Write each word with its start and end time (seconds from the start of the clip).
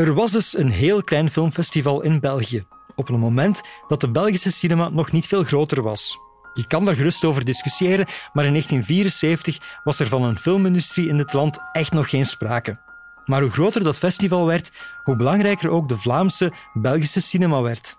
Er 0.00 0.14
was 0.14 0.30
dus 0.30 0.58
een 0.58 0.70
heel 0.70 1.02
klein 1.02 1.30
filmfestival 1.30 2.02
in 2.02 2.20
België, 2.20 2.66
op 2.94 3.08
een 3.08 3.18
moment 3.18 3.60
dat 3.88 4.00
de 4.00 4.10
Belgische 4.10 4.52
cinema 4.52 4.88
nog 4.88 5.12
niet 5.12 5.26
veel 5.26 5.44
groter 5.44 5.82
was. 5.82 6.18
Je 6.54 6.66
kan 6.66 6.84
daar 6.84 6.96
gerust 6.96 7.24
over 7.24 7.44
discussiëren, 7.44 8.06
maar 8.32 8.44
in 8.44 8.50
1974 8.50 9.80
was 9.84 9.98
er 9.98 10.08
van 10.08 10.22
een 10.22 10.38
filmindustrie 10.38 11.08
in 11.08 11.16
dit 11.16 11.32
land 11.32 11.58
echt 11.72 11.92
nog 11.92 12.10
geen 12.10 12.24
sprake. 12.24 12.80
Maar 13.24 13.40
hoe 13.40 13.50
groter 13.50 13.84
dat 13.84 13.98
festival 13.98 14.46
werd, 14.46 14.70
hoe 15.04 15.16
belangrijker 15.16 15.70
ook 15.70 15.88
de 15.88 15.96
Vlaamse, 15.96 16.52
Belgische 16.72 17.20
cinema 17.20 17.60
werd. 17.60 17.96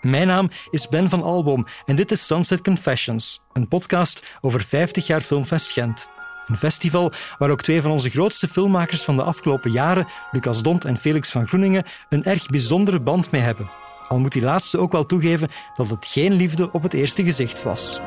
Mijn 0.00 0.26
naam 0.26 0.50
is 0.70 0.88
Ben 0.88 1.10
van 1.10 1.22
Alboom 1.22 1.66
en 1.86 1.96
dit 1.96 2.10
is 2.10 2.26
Sunset 2.26 2.62
Confessions, 2.62 3.40
een 3.52 3.68
podcast 3.68 4.36
over 4.40 4.62
50 4.62 5.06
jaar 5.06 5.20
Filmfest 5.20 5.70
Gent. 5.70 6.08
Een 6.46 6.56
festival 6.56 7.12
waar 7.38 7.50
ook 7.50 7.62
twee 7.62 7.82
van 7.82 7.90
onze 7.90 8.10
grootste 8.10 8.48
filmmakers 8.48 9.02
van 9.02 9.16
de 9.16 9.22
afgelopen 9.22 9.70
jaren, 9.70 10.06
Lucas 10.30 10.62
Dont 10.62 10.84
en 10.84 10.96
Felix 10.96 11.30
van 11.30 11.48
Groeningen, 11.48 11.84
een 12.08 12.24
erg 12.24 12.46
bijzondere 12.46 13.00
band 13.00 13.30
mee 13.30 13.40
hebben. 13.40 13.70
Al 14.08 14.18
moet 14.18 14.32
die 14.32 14.42
laatste 14.42 14.78
ook 14.78 14.92
wel 14.92 15.06
toegeven 15.06 15.48
dat 15.76 15.90
het 15.90 16.06
geen 16.06 16.32
liefde 16.32 16.72
op 16.72 16.82
het 16.82 16.94
eerste 16.94 17.24
gezicht 17.24 17.62
was. 17.62 18.00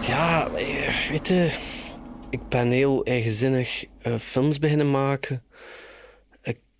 Ja, 0.00 0.48
eh, 0.48 1.10
weet 1.10 1.28
je, 1.28 1.52
ik 2.30 2.48
ben 2.48 2.70
heel 2.70 3.04
eigenzinnig 3.04 3.84
uh, 4.02 4.14
films 4.18 4.58
beginnen 4.58 4.90
maken. 4.90 5.42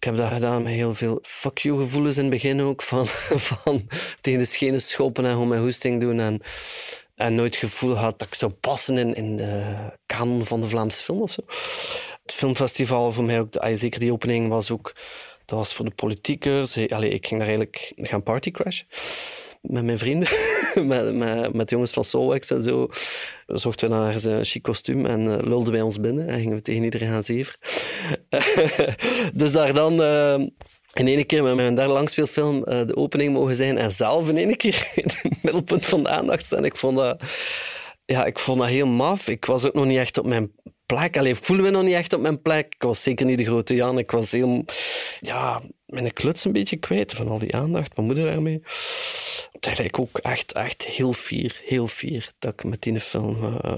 Ik 0.01 0.07
heb 0.07 0.17
dat 0.17 0.33
gedaan 0.33 0.63
met 0.63 0.73
heel 0.73 0.95
veel 0.95 1.19
fuck 1.23 1.59
you 1.59 1.79
gevoelens 1.79 2.17
in 2.17 2.23
het 2.23 2.31
begin 2.31 2.61
ook. 2.61 2.83
Van, 2.83 3.07
van 3.53 3.89
tegen 4.21 4.39
de 4.41 4.45
schenen 4.45 4.81
schoppen 4.81 5.25
en 5.25 5.31
gewoon 5.31 5.49
mijn 5.49 5.61
hoesting 5.61 6.01
doen. 6.01 6.21
En, 6.21 6.41
en 7.15 7.35
nooit 7.35 7.55
het 7.55 7.71
gevoel 7.71 7.95
had 7.95 8.19
dat 8.19 8.29
ik 8.29 8.35
zou 8.35 8.53
passen 8.53 8.99
in, 8.99 9.15
in 9.15 9.37
de 9.37 9.77
kanon 10.07 10.45
van 10.45 10.61
de 10.61 10.69
Vlaamse 10.69 11.03
film 11.03 11.21
of 11.21 11.31
zo. 11.33 11.43
Het 12.23 12.33
filmfestival 12.33 13.13
voor 13.13 13.25
mij 13.25 13.41
ook, 13.41 13.55
zeker 13.75 14.01
die 14.01 14.13
opening 14.13 14.49
was 14.49 14.71
ook... 14.71 14.95
Dat 15.45 15.59
was 15.59 15.75
voor 15.75 15.85
de 15.85 15.95
politiekers. 15.95 16.89
Allee, 16.89 17.11
ik 17.11 17.27
ging 17.27 17.41
daar 17.41 17.49
eigenlijk 17.49 17.93
gaan 17.97 18.23
partycrashen 18.23 18.87
met 19.61 19.85
mijn 19.85 19.99
vrienden, 19.99 20.29
met, 20.87 21.15
met, 21.15 21.53
met 21.53 21.71
jongens 21.71 21.91
van 21.91 22.05
Solwax 22.05 22.51
en 22.51 22.63
zo, 22.63 22.89
zochten 23.47 23.89
we 23.89 23.95
naar 23.95 24.25
een 24.25 24.45
chic 24.45 24.63
kostuum 24.63 25.07
en 25.07 25.21
uh, 25.21 25.37
lulden 25.41 25.73
wij 25.73 25.83
ons 25.83 26.01
binnen 26.01 26.29
en 26.29 26.39
gingen 26.39 26.57
we 26.57 26.63
tegen 26.63 26.83
iedereen 26.83 27.09
gaan 27.09 27.23
zeven. 27.23 27.55
dus 29.41 29.53
daar 29.53 29.75
dan 29.75 30.01
uh, 30.01 30.35
in 30.93 31.07
één 31.07 31.27
keer 31.27 31.43
met 31.43 31.55
mijn 31.55 31.75
derde 31.75 31.93
langspeelfilm 31.93 32.57
uh, 32.57 32.87
de 32.87 32.97
opening 32.97 33.33
mogen 33.33 33.57
zijn 33.57 33.79
en 33.79 33.91
zelf 33.91 34.29
in 34.29 34.37
één 34.37 34.57
keer 34.57 34.91
het 34.95 35.43
middelpunt 35.43 35.87
van 35.87 36.03
de 36.03 36.09
aandacht 36.09 36.45
staan. 36.45 36.65
Ik 36.65 36.77
vond 36.77 36.97
dat, 36.97 37.23
ja, 38.05 38.25
ik 38.25 38.39
vond 38.39 38.59
dat 38.59 38.69
heel 38.69 38.87
maf. 38.87 39.29
Ik 39.29 39.45
was 39.45 39.67
ook 39.67 39.75
nog 39.75 39.87
niet 39.87 39.99
echt 39.99 40.19
op 40.19 40.27
mijn 40.27 40.53
plek. 40.95 41.17
Allee, 41.17 41.33
ik 41.33 41.45
voelde 41.45 41.63
me 41.63 41.71
nog 41.71 41.83
niet 41.83 41.95
echt 41.95 42.13
op 42.13 42.21
mijn 42.21 42.43
plek. 42.43 42.75
Ik 42.75 42.83
was 42.83 43.03
zeker 43.03 43.27
niet 43.27 43.39
de 43.39 43.45
grote 43.45 43.75
Jan. 43.75 43.99
Ik 43.99 44.11
was 44.11 44.31
heel... 44.31 44.65
Ja, 45.21 45.63
mijn 45.87 46.13
kluts 46.13 46.45
een 46.45 46.53
beetje 46.53 46.77
kwijt 46.77 47.13
van 47.13 47.29
al 47.29 47.39
die 47.39 47.57
aandacht. 47.57 47.97
Mijn 47.97 48.07
moeder 48.07 48.25
daarmee. 48.25 48.63
Dat 49.61 49.79
ik 49.79 49.99
ook 49.99 50.19
echt, 50.19 50.53
echt 50.53 50.85
heel 50.85 51.13
fier, 51.13 51.61
heel 51.65 51.89
fier 51.89 52.31
dat 52.39 52.53
ik 52.53 52.65
met 52.65 52.83
die 52.83 53.01
film 53.01 53.45
uh, 53.45 53.77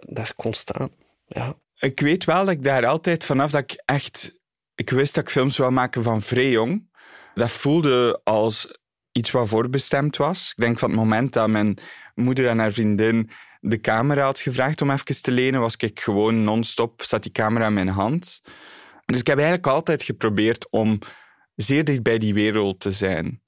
daar 0.00 0.32
kon 0.36 0.52
staan. 0.52 0.90
Ja. 1.26 1.54
Ik 1.78 2.00
weet 2.00 2.24
wel 2.24 2.44
dat 2.44 2.54
ik 2.54 2.64
daar 2.64 2.86
altijd 2.86 3.24
vanaf 3.24 3.50
dat 3.50 3.60
ik 3.60 3.82
echt... 3.84 4.40
Ik 4.74 4.90
wist 4.90 5.14
dat 5.14 5.24
ik 5.24 5.30
films 5.30 5.54
zou 5.54 5.72
maken 5.72 6.02
van 6.02 6.22
vrij 6.22 6.50
jong. 6.50 6.90
Dat 7.34 7.50
voelde 7.50 8.20
als 8.24 8.78
iets 9.12 9.30
wat 9.30 9.48
voorbestemd 9.48 10.16
was. 10.16 10.52
Ik 10.56 10.62
denk 10.62 10.78
van 10.78 10.90
het 10.90 10.98
moment 10.98 11.32
dat 11.32 11.48
mijn 11.48 11.78
moeder 12.14 12.48
en 12.48 12.58
haar 12.58 12.72
vriendin 12.72 13.30
de 13.64 13.80
camera 13.80 14.24
had 14.24 14.40
gevraagd 14.40 14.82
om 14.82 14.90
even 14.90 15.22
te 15.22 15.30
lenen, 15.30 15.60
was 15.60 15.76
ik 15.76 16.00
gewoon 16.00 16.44
non-stop, 16.44 17.02
zat 17.02 17.22
die 17.22 17.32
camera 17.32 17.66
in 17.66 17.72
mijn 17.72 17.88
hand. 17.88 18.42
Dus 19.04 19.20
ik 19.20 19.26
heb 19.26 19.36
eigenlijk 19.36 19.66
altijd 19.66 20.02
geprobeerd 20.02 20.70
om 20.70 20.98
zeer 21.54 21.84
dicht 21.84 22.02
bij 22.02 22.18
die 22.18 22.34
wereld 22.34 22.80
te 22.80 22.92
zijn. 22.92 23.42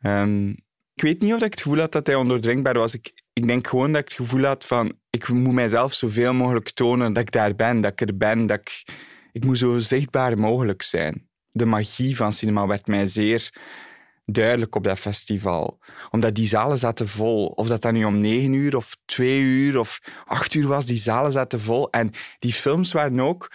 Um, 0.00 0.48
ik 0.94 1.02
weet 1.02 1.20
niet 1.20 1.34
of 1.34 1.42
ik 1.42 1.50
het 1.50 1.62
gevoel 1.62 1.78
had 1.78 1.92
dat 1.92 2.06
hij 2.06 2.16
ondoordringbaar 2.16 2.78
was. 2.78 2.94
Ik, 2.94 3.12
ik 3.32 3.46
denk 3.46 3.66
gewoon 3.66 3.92
dat 3.92 4.00
ik 4.00 4.08
het 4.08 4.16
gevoel 4.16 4.44
had 4.44 4.66
van 4.66 4.92
ik 5.10 5.28
moet 5.28 5.52
mijzelf 5.52 5.94
zoveel 5.94 6.34
mogelijk 6.34 6.70
tonen 6.70 7.12
dat 7.12 7.22
ik 7.22 7.30
daar 7.30 7.54
ben, 7.54 7.80
dat 7.80 7.92
ik 7.92 8.08
er 8.08 8.16
ben, 8.16 8.46
dat 8.46 8.58
ik, 8.58 8.84
ik 9.32 9.44
moet 9.44 9.58
zo 9.58 9.78
zichtbaar 9.78 10.38
mogelijk 10.38 10.82
zijn. 10.82 11.28
De 11.50 11.66
magie 11.66 12.16
van 12.16 12.32
cinema 12.32 12.66
werd 12.66 12.86
mij 12.86 13.08
zeer 13.08 13.52
duidelijk 14.30 14.74
op 14.74 14.84
dat 14.84 14.98
festival. 14.98 15.78
Omdat 16.10 16.34
die 16.34 16.46
zalen 16.46 16.78
zaten 16.78 17.08
vol. 17.08 17.46
Of 17.46 17.68
dat 17.68 17.82
dan 17.82 17.94
nu 17.94 18.04
om 18.04 18.20
negen 18.20 18.52
uur 18.52 18.76
of 18.76 18.96
twee 19.04 19.40
uur 19.40 19.78
of 19.78 19.98
acht 20.24 20.54
uur 20.54 20.66
was, 20.66 20.86
die 20.86 20.98
zalen 20.98 21.32
zaten 21.32 21.60
vol. 21.60 21.90
En 21.90 22.10
die 22.38 22.52
films 22.52 22.92
waren 22.92 23.20
ook 23.20 23.52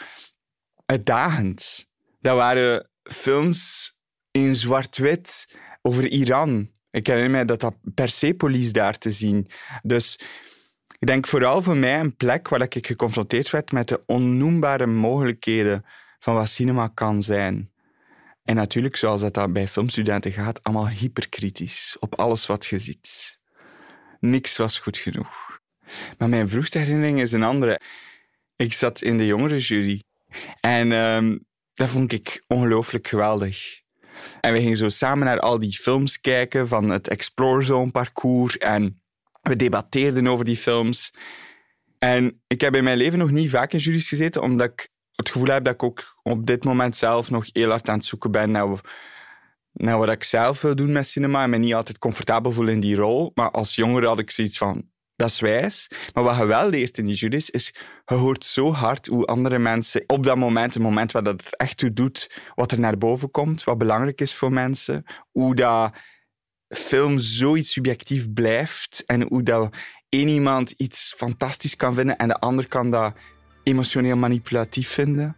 uitdagend. 0.86 1.88
Dat 2.20 2.36
waren 2.36 2.90
films 3.04 3.94
in 4.32 4.56
zwart-wit 4.56 5.58
over 5.82 6.12
Iran. 6.12 6.72
Ik 6.92 7.08
herinner 7.08 7.32
mij 7.32 7.46
dat 7.46 7.60
dat 7.60 7.76
Persepolis 7.94 8.72
daar 8.72 8.98
te 8.98 9.12
zien. 9.12 9.48
Dus 9.82 10.20
ik 11.00 11.08
denk 11.08 11.28
vooral 11.28 11.62
voor 11.62 11.78
mij 11.78 12.00
een 12.00 12.16
plek 12.16 12.48
waar 12.48 12.62
ik 12.62 12.88
geconfronteerd 12.88 13.50
werd 13.50 13.72
met 13.72 13.88
de 13.88 14.04
onnoembare 14.06 14.86
mogelijkheden 14.86 15.86
van 16.20 16.34
wat 16.34 16.50
cinema 16.50 16.88
kan 16.88 17.22
zijn. 17.22 17.73
En 18.44 18.56
natuurlijk, 18.56 18.96
zoals 18.96 19.22
dat 19.22 19.54
bij 19.54 19.68
filmstudenten 19.68 20.32
gaat, 20.32 20.64
allemaal 20.64 20.90
hyperkritisch 20.90 21.96
op 22.00 22.16
alles 22.16 22.46
wat 22.46 22.66
je 22.66 22.80
ziet. 22.80 23.40
Niks 24.20 24.58
was 24.58 24.80
goed 24.80 24.98
genoeg. 24.98 25.62
Maar 26.18 26.30
mijn 26.30 26.50
vroegste 26.50 26.78
herinnering 26.78 27.20
is 27.20 27.32
een 27.32 27.44
andere. 27.44 27.80
Ik 28.56 28.74
zat 28.74 29.02
in 29.02 29.18
de 29.18 29.26
jongerenjury 29.26 30.04
en 30.60 30.92
um, 30.92 31.46
dat 31.74 31.90
vond 31.90 32.12
ik 32.12 32.44
ongelooflijk 32.48 33.08
geweldig. 33.08 33.82
En 34.42 34.54
we 34.54 34.60
gingen 34.60 34.78
zo 34.78 34.90
samen 34.90 35.26
naar 35.26 35.40
al 35.40 35.60
die 35.60 35.72
films 35.72 36.20
kijken 36.20 36.68
van 36.68 36.90
het 36.90 37.08
Explore 37.08 37.64
Zone 37.64 37.92
parcours 37.92 38.58
en 38.58 39.02
we 39.42 39.56
debatteerden 39.56 40.28
over 40.28 40.46
die 40.46 40.58
films. 40.58 41.14
En 42.00 42.42
ik 42.48 42.62
heb 42.62 42.76
in 42.76 42.84
mijn 42.84 42.98
leven 42.98 43.20
nog 43.20 43.32
niet 43.32 43.50
vaak 43.50 43.74
in 43.74 43.80
juries 43.80 44.08
gezeten, 44.08 44.42
omdat 44.42 44.72
ik 44.72 44.90
het 45.16 45.30
gevoel 45.30 45.48
heb 45.48 45.64
dat 45.64 45.74
ik 45.74 45.84
ook 45.84 46.20
op 46.24 46.46
dit 46.46 46.64
moment 46.64 46.98
zelf 46.98 47.30
nog 47.30 47.46
heel 47.52 47.70
hard 47.70 47.90
aan 47.90 47.98
het 47.98 48.06
zoeken 48.06 48.32
ben 48.32 48.52
naar, 48.52 48.82
naar 49.72 49.98
wat 49.98 50.12
ik 50.12 50.24
zelf 50.24 50.62
wil 50.62 50.76
doen 50.76 50.92
met 50.92 51.08
cinema 51.08 51.44
en 51.44 51.50
me 51.50 51.58
niet 51.58 51.74
altijd 51.74 51.98
comfortabel 51.98 52.52
voel 52.52 52.68
in 52.68 52.80
die 52.80 52.96
rol. 52.96 53.32
Maar 53.34 53.52
als 53.52 53.76
jongere 53.76 54.08
had 54.08 54.20
ik 54.20 54.32
zoiets 54.32 54.58
van, 54.58 54.92
dat 55.16 55.30
is 55.30 55.40
wijs. 55.40 55.88
Maar 56.14 56.24
wat 56.24 56.38
je 56.38 56.46
wel 56.46 56.70
leert 56.70 56.98
in 56.98 57.06
die 57.06 57.16
juries, 57.16 57.50
is 57.50 57.74
je 58.06 58.16
hoort 58.16 58.46
zo 58.46 58.72
hard 58.72 59.08
hoe 59.08 59.26
andere 59.26 59.60
mensen 59.60 60.04
op 60.08 60.24
dat 60.24 60.38
moment, 60.38 60.76
een 60.76 60.82
moment 60.82 61.12
waar 61.12 61.24
dat 61.24 61.44
het 61.44 61.56
echt 61.56 61.78
toe 61.78 61.94
doet, 61.94 62.42
wat 62.56 62.72
er 62.72 62.80
naar 62.80 62.98
boven 62.98 63.32
komt, 63.32 63.64
wat 63.64 63.78
belangrijk 63.78 64.22
is 64.22 64.34
voor 64.36 64.52
mensen, 64.52 65.04
hoe 65.32 65.56
dat 65.56 65.94
film 66.68 67.20
zoiets 67.20 67.72
subjectief 67.72 68.34
blijft 68.34 69.04
en 69.06 69.22
hoe 69.22 69.44
dat 69.44 69.76
één 70.10 70.28
iemand 70.28 70.72
iets 70.72 71.14
fantastisch 71.18 71.76
kan 71.76 71.94
vinden 71.94 72.18
en 72.18 72.28
de 72.28 72.40
ander 72.40 72.68
kan 72.68 72.90
dat 72.90 73.14
emotioneel 73.64 74.16
manipulatief 74.16 74.90
vinden. 74.90 75.36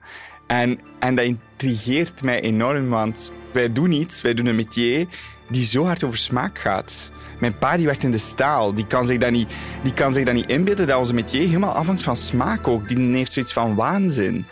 En, 0.48 0.80
en 1.00 1.16
dat 1.16 1.26
intrigeert 1.26 2.24
mij 2.24 2.42
enorm, 2.42 2.90
want 2.90 3.32
wij 3.54 3.74
doen 3.74 3.92
iets, 3.92 4.22
wij 4.22 4.34
doen 4.34 4.46
een 4.46 4.56
métier 4.56 5.08
die 5.50 5.64
zo 5.64 5.84
hard 5.84 6.04
over 6.04 6.18
smaak 6.18 6.60
gaat. 6.60 7.12
Mijn 7.40 7.58
pa 7.58 7.78
die 7.78 7.86
werkt 7.86 8.04
in 8.04 8.12
de 8.12 8.18
staal. 8.18 8.74
Die 8.74 8.88
kan 8.88 9.06
zich 9.06 9.18
dat 9.18 9.32
niet, 9.32 9.50
die 9.84 9.94
kan 9.94 10.14
zich 10.14 10.26
dat 10.26 10.34
niet 10.34 10.50
inbeelden 10.50 10.88
dat 10.88 11.00
onze 11.00 11.14
métier 11.14 11.48
helemaal 11.48 11.74
afhangt 11.74 12.04
van 12.04 12.16
smaak 12.16 12.68
ook. 12.68 12.88
Die 12.88 13.16
heeft 13.16 13.34
zoiets 13.34 13.54
van 13.54 13.76
waanzin. 13.76 14.46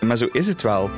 Maar 0.00 0.16
zo 0.16 0.28
is 0.32 0.46
het 0.46 0.62
wel. 0.62 0.90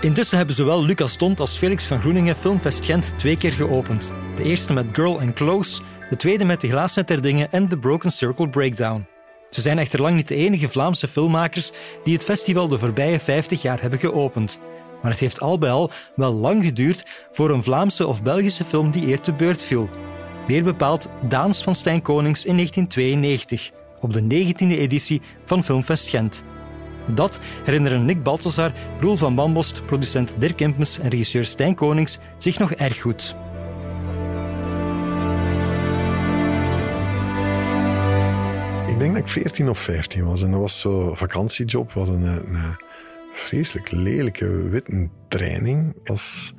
Intussen 0.00 0.36
hebben 0.36 0.54
zowel 0.54 0.84
Lucas 0.84 1.16
Tont 1.16 1.40
als 1.40 1.56
Felix 1.56 1.84
van 1.84 2.00
Groeningen 2.00 2.36
Filmfest 2.36 2.84
Gent 2.84 3.14
twee 3.16 3.36
keer 3.36 3.52
geopend. 3.52 4.12
De 4.36 4.42
eerste 4.42 4.72
met 4.72 4.86
Girl 4.92 5.20
and 5.20 5.34
Close, 5.34 5.82
de 6.12 6.18
tweede 6.18 6.44
met 6.44 6.60
De 6.60 6.68
Glaasnet 6.68 7.08
der 7.08 7.22
Dingen 7.22 7.52
en 7.52 7.68
The 7.68 7.78
Broken 7.78 8.10
Circle 8.10 8.48
Breakdown. 8.48 9.06
Ze 9.50 9.60
zijn 9.60 9.78
echter 9.78 10.00
lang 10.00 10.16
niet 10.16 10.28
de 10.28 10.34
enige 10.34 10.68
Vlaamse 10.68 11.08
filmmakers 11.08 11.72
die 12.04 12.14
het 12.14 12.24
festival 12.24 12.68
de 12.68 12.78
voorbije 12.78 13.20
50 13.20 13.62
jaar 13.62 13.80
hebben 13.80 13.98
geopend. 13.98 14.58
Maar 15.02 15.10
het 15.10 15.20
heeft 15.20 15.40
al 15.40 15.58
bij 15.58 15.70
al 15.70 15.90
wel 16.16 16.32
lang 16.32 16.64
geduurd 16.64 17.06
voor 17.30 17.50
een 17.50 17.62
Vlaamse 17.62 18.06
of 18.06 18.22
Belgische 18.22 18.64
film 18.64 18.90
die 18.90 19.06
eer 19.06 19.20
te 19.20 19.32
beurt 19.32 19.62
viel. 19.62 19.88
Meer 20.48 20.64
bepaald 20.64 21.08
Daans 21.28 21.62
van 21.62 21.74
Stijn 21.74 22.02
Konings 22.02 22.44
in 22.44 22.54
1992, 22.56 23.70
op 24.00 24.12
de 24.12 24.22
19e 24.22 24.78
editie 24.78 25.22
van 25.44 25.64
Filmfest 25.64 26.08
Gent. 26.08 26.42
Dat 27.06 27.40
herinneren 27.64 28.04
Nick 28.04 28.22
Balthazar, 28.22 28.72
Roel 29.00 29.16
van 29.16 29.34
Bambost, 29.34 29.86
producent 29.86 30.34
Dirk 30.38 30.60
Impens 30.60 30.98
en 30.98 31.08
regisseur 31.08 31.44
Stijn 31.44 31.74
Konings 31.74 32.18
zich 32.38 32.58
nog 32.58 32.72
erg 32.72 33.00
goed. 33.00 33.36
Denk 39.02 39.14
dat 39.14 39.22
ik 39.22 39.42
14 39.42 39.68
of 39.68 39.78
15 39.78 40.24
was 40.24 40.42
en 40.42 40.50
dat 40.50 40.60
was 40.60 40.80
zo'n 40.80 41.16
vakantiejob. 41.16 41.92
We 41.92 41.98
hadden 41.98 42.22
een, 42.22 42.76
vreselijk 43.34 43.90
lelijke 43.90 44.68
witte 44.68 45.08
training 45.28 45.94
als 46.04 46.52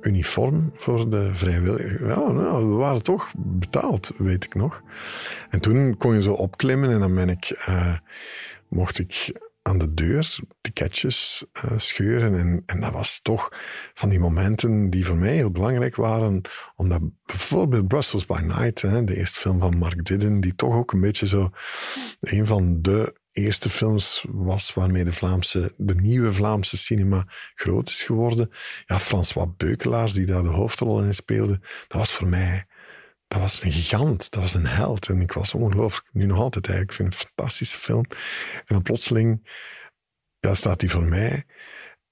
uniform 0.00 0.70
voor 0.74 1.10
de 1.10 1.30
vrijwilligers. 1.32 2.00
Ja, 2.00 2.30
nou, 2.30 2.66
we 2.66 2.74
waren 2.74 3.02
toch 3.02 3.32
betaald, 3.36 4.10
weet 4.16 4.44
ik 4.44 4.54
nog. 4.54 4.82
En 5.50 5.60
toen 5.60 5.96
kon 5.96 6.14
je 6.14 6.22
zo 6.22 6.32
opklimmen 6.32 6.90
en 6.90 6.98
dan 6.98 7.14
ben 7.14 7.28
ik, 7.28 7.50
eh, 7.50 7.96
mocht 8.68 8.98
ik 8.98 9.32
aan 9.62 9.78
de 9.78 9.94
deur 9.94 10.38
ticketjes 10.60 11.44
uh, 11.64 11.70
scheuren. 11.76 12.38
En, 12.38 12.62
en 12.66 12.80
dat 12.80 12.92
was 12.92 13.20
toch 13.22 13.52
van 13.94 14.08
die 14.08 14.18
momenten 14.18 14.90
die 14.90 15.06
voor 15.06 15.16
mij 15.16 15.34
heel 15.34 15.50
belangrijk 15.50 15.96
waren. 15.96 16.40
Omdat 16.76 17.00
bijvoorbeeld 17.26 17.88
Brussels 17.88 18.26
by 18.26 18.40
Night, 18.42 18.82
hè, 18.82 19.04
de 19.04 19.16
eerste 19.16 19.40
film 19.40 19.58
van 19.58 19.78
Mark 19.78 20.04
Didden, 20.04 20.40
die 20.40 20.54
toch 20.54 20.74
ook 20.74 20.92
een 20.92 21.00
beetje 21.00 21.26
zo 21.26 21.50
een 22.20 22.46
van 22.46 22.82
de 22.82 23.14
eerste 23.32 23.70
films 23.70 24.24
was 24.30 24.74
waarmee 24.74 25.04
de, 25.04 25.12
Vlaamse, 25.12 25.74
de 25.76 25.94
nieuwe 25.94 26.32
Vlaamse 26.32 26.76
cinema 26.76 27.26
groot 27.54 27.88
is 27.88 28.02
geworden. 28.02 28.50
Ja, 28.86 29.00
François 29.00 29.48
Beukelaars, 29.56 30.12
die 30.12 30.26
daar 30.26 30.42
de 30.42 30.48
hoofdrol 30.48 31.02
in 31.02 31.14
speelde, 31.14 31.60
dat 31.88 31.98
was 31.98 32.12
voor 32.12 32.28
mij 32.28 32.66
dat 33.32 33.40
was 33.40 33.62
een 33.62 33.72
gigant, 33.72 34.30
dat 34.30 34.40
was 34.40 34.54
een 34.54 34.66
held. 34.66 35.08
En 35.08 35.20
ik 35.20 35.32
was 35.32 35.54
ongelooflijk, 35.54 36.08
nu 36.12 36.24
nog 36.24 36.38
altijd 36.38 36.66
eigenlijk, 36.66 36.90
ik 36.90 36.96
vind 36.96 37.12
het 37.12 37.22
een 37.22 37.28
fantastische 37.34 37.78
film. 37.78 38.04
En 38.54 38.64
dan 38.66 38.82
plotseling 38.82 39.48
ja, 40.38 40.54
staat 40.54 40.80
hij 40.80 40.90
voor 40.90 41.04
mij 41.04 41.44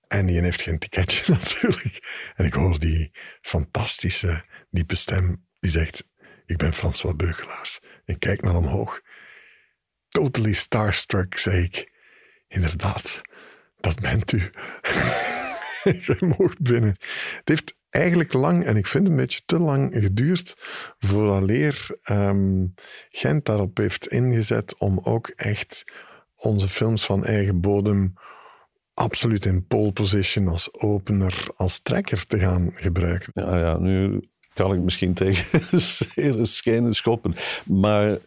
en 0.06 0.26
die 0.26 0.40
heeft 0.40 0.62
geen 0.62 0.78
ticketje 0.78 1.32
natuurlijk. 1.32 2.32
En 2.34 2.44
ik 2.44 2.54
hoor 2.54 2.78
die 2.78 3.10
fantastische, 3.40 4.44
diepe 4.70 4.94
stem 4.94 5.46
die 5.58 5.70
zegt, 5.70 6.04
ik 6.46 6.56
ben 6.56 6.72
François 6.72 7.16
Beukelaars. 7.16 7.78
En 8.04 8.14
ik 8.14 8.20
kijk 8.20 8.42
naar 8.42 8.56
omhoog 8.56 9.00
totally 10.08 10.52
starstruck, 10.52 11.38
zei 11.38 11.62
ik. 11.62 11.92
Inderdaad, 12.48 13.20
dat 13.76 14.00
bent 14.00 14.32
u. 14.32 14.38
Je 16.06 16.34
mocht 16.38 16.60
binnen. 16.60 16.96
Het 17.36 17.48
heeft 17.48 17.74
eigenlijk 17.90 18.32
lang, 18.32 18.64
en 18.64 18.76
ik 18.76 18.86
vind 18.86 19.08
een 19.08 19.16
beetje 19.16 19.40
te 19.46 19.58
lang 19.58 19.94
geduurd, 19.94 20.54
vooraleer 20.98 21.98
um, 22.10 22.74
Gent 23.10 23.44
daarop 23.44 23.76
heeft 23.76 24.06
ingezet 24.06 24.78
om 24.78 25.00
ook 25.02 25.28
echt 25.28 25.84
onze 26.36 26.68
films 26.68 27.04
van 27.04 27.24
eigen 27.24 27.60
bodem 27.60 28.14
absoluut 28.94 29.46
in 29.46 29.66
pole 29.66 29.92
position 29.92 30.48
als 30.48 30.72
opener, 30.72 31.46
als 31.56 31.78
trekker 31.78 32.26
te 32.26 32.38
gaan 32.38 32.70
gebruiken. 32.74 33.30
Ja, 33.34 33.58
ja 33.58 33.78
nu 33.78 34.28
kan 34.54 34.74
ik 34.74 34.80
misschien 34.80 35.14
tegen 35.14 35.60
hele 36.24 36.46
schenen 36.46 36.94
schoppen, 36.94 37.34
maar 37.66 38.18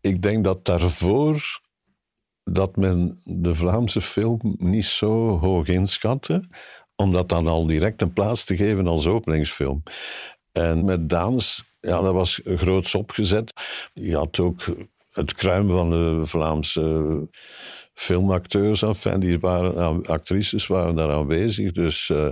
ik 0.00 0.22
denk 0.22 0.44
dat 0.44 0.64
daarvoor 0.64 1.60
dat 2.44 2.76
men 2.76 3.18
de 3.24 3.54
Vlaamse 3.54 4.00
film 4.00 4.54
niet 4.58 4.84
zo 4.84 5.38
hoog 5.38 5.68
inschatte, 5.68 6.48
om 6.96 7.12
dat 7.12 7.28
dan 7.28 7.46
al 7.46 7.66
direct 7.66 8.02
een 8.02 8.12
plaats 8.12 8.44
te 8.44 8.56
geven 8.56 8.86
als 8.86 9.06
openingsfilm. 9.06 9.82
En 10.52 10.84
met 10.84 11.08
Daans, 11.08 11.64
ja, 11.80 12.00
dat 12.00 12.12
was 12.12 12.40
groots 12.44 12.94
opgezet. 12.94 13.52
Je 13.92 14.16
had 14.16 14.38
ook 14.38 14.64
het 15.12 15.34
kruim 15.34 15.68
van 15.68 15.90
de 15.90 16.22
Vlaamse 16.24 17.28
filmacteurs, 17.94 18.82
enfin, 18.82 19.20
die 19.20 19.38
waren, 19.40 20.06
actrices 20.06 20.66
waren 20.66 20.94
daar 20.94 21.12
aanwezig. 21.12 21.72
Dus 21.72 22.08
uh, 22.08 22.28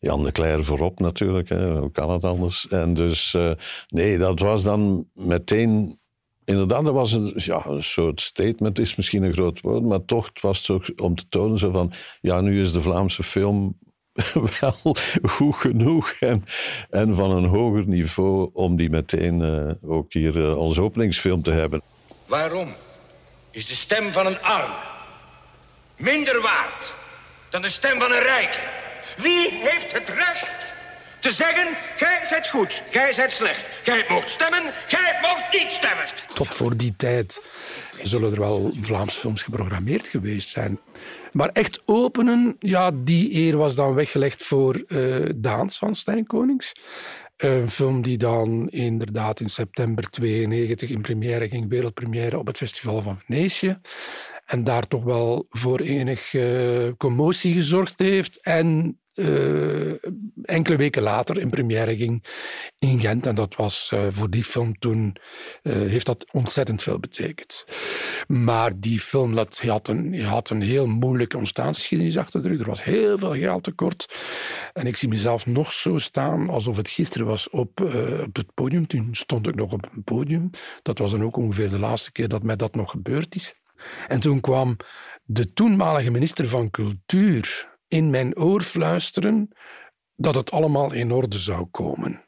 Jan 0.00 0.24
de 0.24 0.32
Cler 0.32 0.64
voorop 0.64 1.00
natuurlijk, 1.00 1.48
hè, 1.48 1.78
hoe 1.78 1.90
kan 1.90 2.10
het 2.10 2.24
anders? 2.24 2.68
En 2.68 2.94
dus, 2.94 3.34
uh, 3.34 3.52
nee, 3.88 4.18
dat 4.18 4.38
was 4.38 4.62
dan 4.62 5.08
meteen 5.14 6.00
inderdaad, 6.44 6.84
dat 6.84 6.94
was 6.94 7.12
een, 7.12 7.32
ja, 7.34 7.66
een 7.66 7.82
soort 7.82 8.20
statement, 8.20 8.78
is 8.78 8.96
misschien 8.96 9.22
een 9.22 9.32
groot 9.32 9.60
woord, 9.60 9.82
maar 9.82 10.04
toch 10.04 10.26
het 10.26 10.40
was 10.40 10.66
het 10.66 11.00
om 11.00 11.14
te 11.14 11.28
tonen 11.28 11.58
zo 11.58 11.70
van, 11.70 11.92
ja, 12.20 12.40
nu 12.40 12.62
is 12.62 12.72
de 12.72 12.82
Vlaamse 12.82 13.22
film 13.22 13.78
wel 14.60 14.96
goed 15.22 15.56
genoeg 15.56 16.10
en, 16.20 16.44
en 16.90 17.16
van 17.16 17.30
een 17.30 17.44
hoger 17.44 17.86
niveau 17.86 18.50
om 18.52 18.76
die 18.76 18.90
meteen 18.90 19.40
uh, 19.40 19.90
ook 19.90 20.12
hier 20.12 20.36
uh, 20.36 20.54
als 20.54 20.78
openingsfilm 20.78 21.42
te 21.42 21.50
hebben. 21.50 21.82
Waarom 22.26 22.68
is 23.50 23.66
de 23.66 23.74
stem 23.74 24.12
van 24.12 24.26
een 24.26 24.42
arm 24.42 24.70
minder 25.96 26.40
waard 26.40 26.94
dan 27.50 27.62
de 27.62 27.68
stem 27.68 27.98
van 28.00 28.12
een 28.12 28.22
rijke? 28.22 28.58
Wie 29.16 29.48
heeft 29.50 29.92
het 29.92 30.08
recht 30.08 30.74
te 31.22 31.30
zeggen, 31.30 31.68
jij 31.98 32.20
zijt 32.22 32.48
goed, 32.48 32.82
jij 32.90 33.12
zijt 33.12 33.32
slecht. 33.32 33.68
Jij 33.84 34.04
mocht 34.08 34.30
stemmen, 34.30 34.62
jij 34.88 35.18
mocht 35.20 35.44
niet 35.52 35.72
stemmen. 35.72 36.04
Tot 36.34 36.54
voor 36.54 36.76
die 36.76 36.94
tijd 36.96 37.42
zullen 38.02 38.32
er 38.32 38.40
wel 38.40 38.72
Vlaamse 38.80 39.18
films 39.18 39.42
geprogrammeerd 39.42 40.08
geweest 40.08 40.48
zijn. 40.48 40.80
Maar 41.32 41.48
echt 41.48 41.82
openen, 41.84 42.56
ja, 42.58 42.90
die 42.90 43.34
eer 43.34 43.56
was 43.56 43.74
dan 43.74 43.94
weggelegd 43.94 44.42
voor 44.42 44.84
uh, 44.86 45.28
Daans 45.36 45.78
van 45.78 45.94
Stijn 45.94 46.26
Konings. 46.26 46.72
Een 47.36 47.70
film 47.70 48.02
die 48.02 48.18
dan 48.18 48.68
inderdaad 48.68 49.40
in 49.40 49.48
september 49.48 50.10
92 50.10 50.90
in 50.90 51.00
première 51.00 51.48
ging, 51.48 51.68
wereldpremière 51.68 52.38
op 52.38 52.46
het 52.46 52.56
Festival 52.56 53.02
van 53.02 53.18
Venetië. 53.18 53.78
En 54.46 54.64
daar 54.64 54.88
toch 54.88 55.04
wel 55.04 55.46
voor 55.48 55.80
enig 55.80 56.32
uh, 56.32 56.88
commotie 56.96 57.54
gezorgd 57.54 57.98
heeft. 57.98 58.40
En 58.42 59.00
uh, 59.14 59.92
enkele 60.42 60.76
weken 60.76 61.02
later 61.02 61.38
in 61.38 61.50
première 61.50 61.96
ging 61.96 62.24
in 62.78 63.00
Gent. 63.00 63.26
En 63.26 63.34
dat 63.34 63.54
was 63.54 63.90
uh, 63.94 64.06
voor 64.10 64.30
die 64.30 64.44
film 64.44 64.78
toen, 64.78 65.16
uh, 65.62 65.72
heeft 65.72 66.06
dat 66.06 66.32
ontzettend 66.32 66.82
veel 66.82 66.98
betekend. 66.98 67.64
Maar 68.26 68.72
die 68.76 69.00
film 69.00 69.34
dat, 69.34 69.60
had, 69.60 69.88
een, 69.88 70.22
had 70.24 70.50
een 70.50 70.62
heel 70.62 70.86
moeilijke 70.86 71.36
ontstaansgeschiedenis 71.36 72.18
achter 72.18 72.42
de 72.42 72.48
rug. 72.48 72.60
Er 72.60 72.66
was 72.66 72.84
heel 72.84 73.18
veel 73.18 73.34
geld 73.34 73.62
tekort. 73.62 74.14
En 74.72 74.86
ik 74.86 74.96
zie 74.96 75.08
mezelf 75.08 75.46
nog 75.46 75.72
zo 75.72 75.98
staan 75.98 76.48
alsof 76.48 76.76
het 76.76 76.88
gisteren 76.88 77.26
was 77.26 77.50
op, 77.50 77.80
op 78.26 78.36
het 78.36 78.54
podium. 78.54 78.86
Toen 78.86 79.08
stond 79.14 79.48
ik 79.48 79.54
nog 79.54 79.72
op 79.72 79.88
een 79.92 80.04
podium. 80.04 80.50
Dat 80.82 80.98
was 80.98 81.10
dan 81.10 81.24
ook 81.24 81.36
ongeveer 81.36 81.68
de 81.68 81.78
laatste 81.78 82.12
keer 82.12 82.28
dat 82.28 82.42
mij 82.42 82.56
dat 82.56 82.74
nog 82.74 82.90
gebeurd 82.90 83.34
is. 83.34 83.54
En 84.08 84.20
toen 84.20 84.40
kwam 84.40 84.76
de 85.24 85.52
toenmalige 85.52 86.10
minister 86.10 86.48
van 86.48 86.70
Cultuur 86.70 87.71
in 87.92 88.10
mijn 88.10 88.36
oor 88.36 88.62
fluisteren 88.62 89.48
dat 90.16 90.34
het 90.34 90.50
allemaal 90.50 90.92
in 90.92 91.12
orde 91.12 91.38
zou 91.38 91.66
komen. 91.70 92.24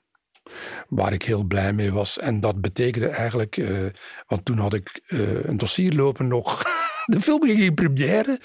Waar 0.88 1.12
ik 1.12 1.22
heel 1.22 1.44
blij 1.44 1.72
mee 1.72 1.93
was. 1.93 2.19
En 2.19 2.40
dat 2.40 2.61
betekende 2.61 3.08
eigenlijk, 3.08 3.56
uh, 3.56 3.87
want 4.26 4.44
toen 4.44 4.58
had 4.58 4.75
ik 4.75 5.02
uh, 5.06 5.44
een 5.44 5.56
dossier 5.56 5.93
lopen 5.93 6.28
nog 6.28 6.62
de 7.14 7.20
film 7.20 7.44
ging 7.44 7.60
in 7.60 7.74
première, 7.74 8.40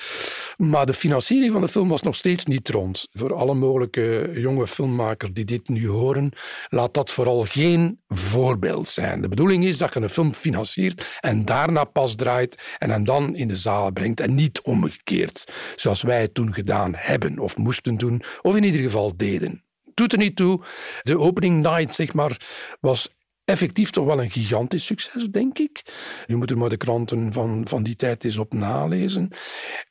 maar 0.57 0.85
de 0.85 0.93
financiering 0.93 1.51
van 1.51 1.61
de 1.61 1.67
film 1.67 1.89
was 1.89 2.01
nog 2.01 2.15
steeds 2.15 2.45
niet 2.45 2.69
rond. 2.69 3.07
Voor 3.11 3.33
alle 3.33 3.53
mogelijke 3.53 4.31
jonge 4.33 4.67
filmmakers 4.67 5.33
die 5.33 5.45
dit 5.45 5.69
nu 5.69 5.87
horen, 5.87 6.31
laat 6.69 6.93
dat 6.93 7.11
vooral 7.11 7.45
geen 7.45 8.01
voorbeeld 8.07 8.87
zijn. 8.89 9.21
De 9.21 9.27
bedoeling 9.27 9.65
is 9.65 9.77
dat 9.77 9.93
je 9.93 9.99
een 9.99 10.09
film 10.09 10.33
financiert 10.33 11.17
en 11.19 11.45
daarna 11.45 11.83
pas 11.83 12.15
draait 12.15 12.75
en 12.77 12.89
hem 12.89 13.05
dan 13.05 13.35
in 13.35 13.47
de 13.47 13.55
zaal 13.55 13.91
brengt 13.91 14.19
en 14.19 14.35
niet 14.35 14.61
omgekeerd, 14.61 15.51
zoals 15.75 16.01
wij 16.01 16.21
het 16.21 16.33
toen 16.33 16.53
gedaan 16.53 16.91
hebben 16.95 17.39
of 17.39 17.57
moesten 17.57 17.97
doen, 17.97 18.21
of 18.41 18.55
in 18.55 18.63
ieder 18.63 18.81
geval 18.81 19.17
deden 19.17 19.63
doet 19.99 20.11
er 20.11 20.17
niet 20.17 20.35
toe. 20.35 20.61
De 21.01 21.19
opening 21.19 21.61
night, 21.61 21.95
zeg 21.95 22.13
maar, 22.13 22.37
was 22.79 23.09
effectief 23.49 23.89
toch 23.89 24.05
wel 24.05 24.21
een 24.21 24.31
gigantisch 24.31 24.85
succes, 24.85 25.27
denk 25.29 25.59
ik. 25.59 25.81
Je 26.27 26.35
moet 26.35 26.51
er 26.51 26.57
maar 26.57 26.69
de 26.69 26.77
kranten 26.77 27.33
van, 27.33 27.67
van 27.67 27.83
die 27.83 27.95
tijd 27.95 28.23
eens 28.23 28.37
op 28.37 28.53
nalezen. 28.53 29.29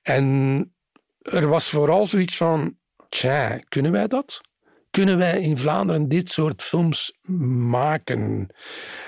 En 0.02 0.74
er 1.18 1.48
was 1.48 1.68
vooral 1.68 2.06
zoiets 2.06 2.36
van, 2.36 2.76
tja, 3.08 3.60
kunnen 3.68 3.92
wij 3.92 4.06
dat? 4.06 4.40
Kunnen 4.90 5.18
wij 5.18 5.40
in 5.40 5.58
Vlaanderen 5.58 6.08
dit 6.08 6.30
soort 6.30 6.62
films 6.62 7.12
maken? 7.70 8.54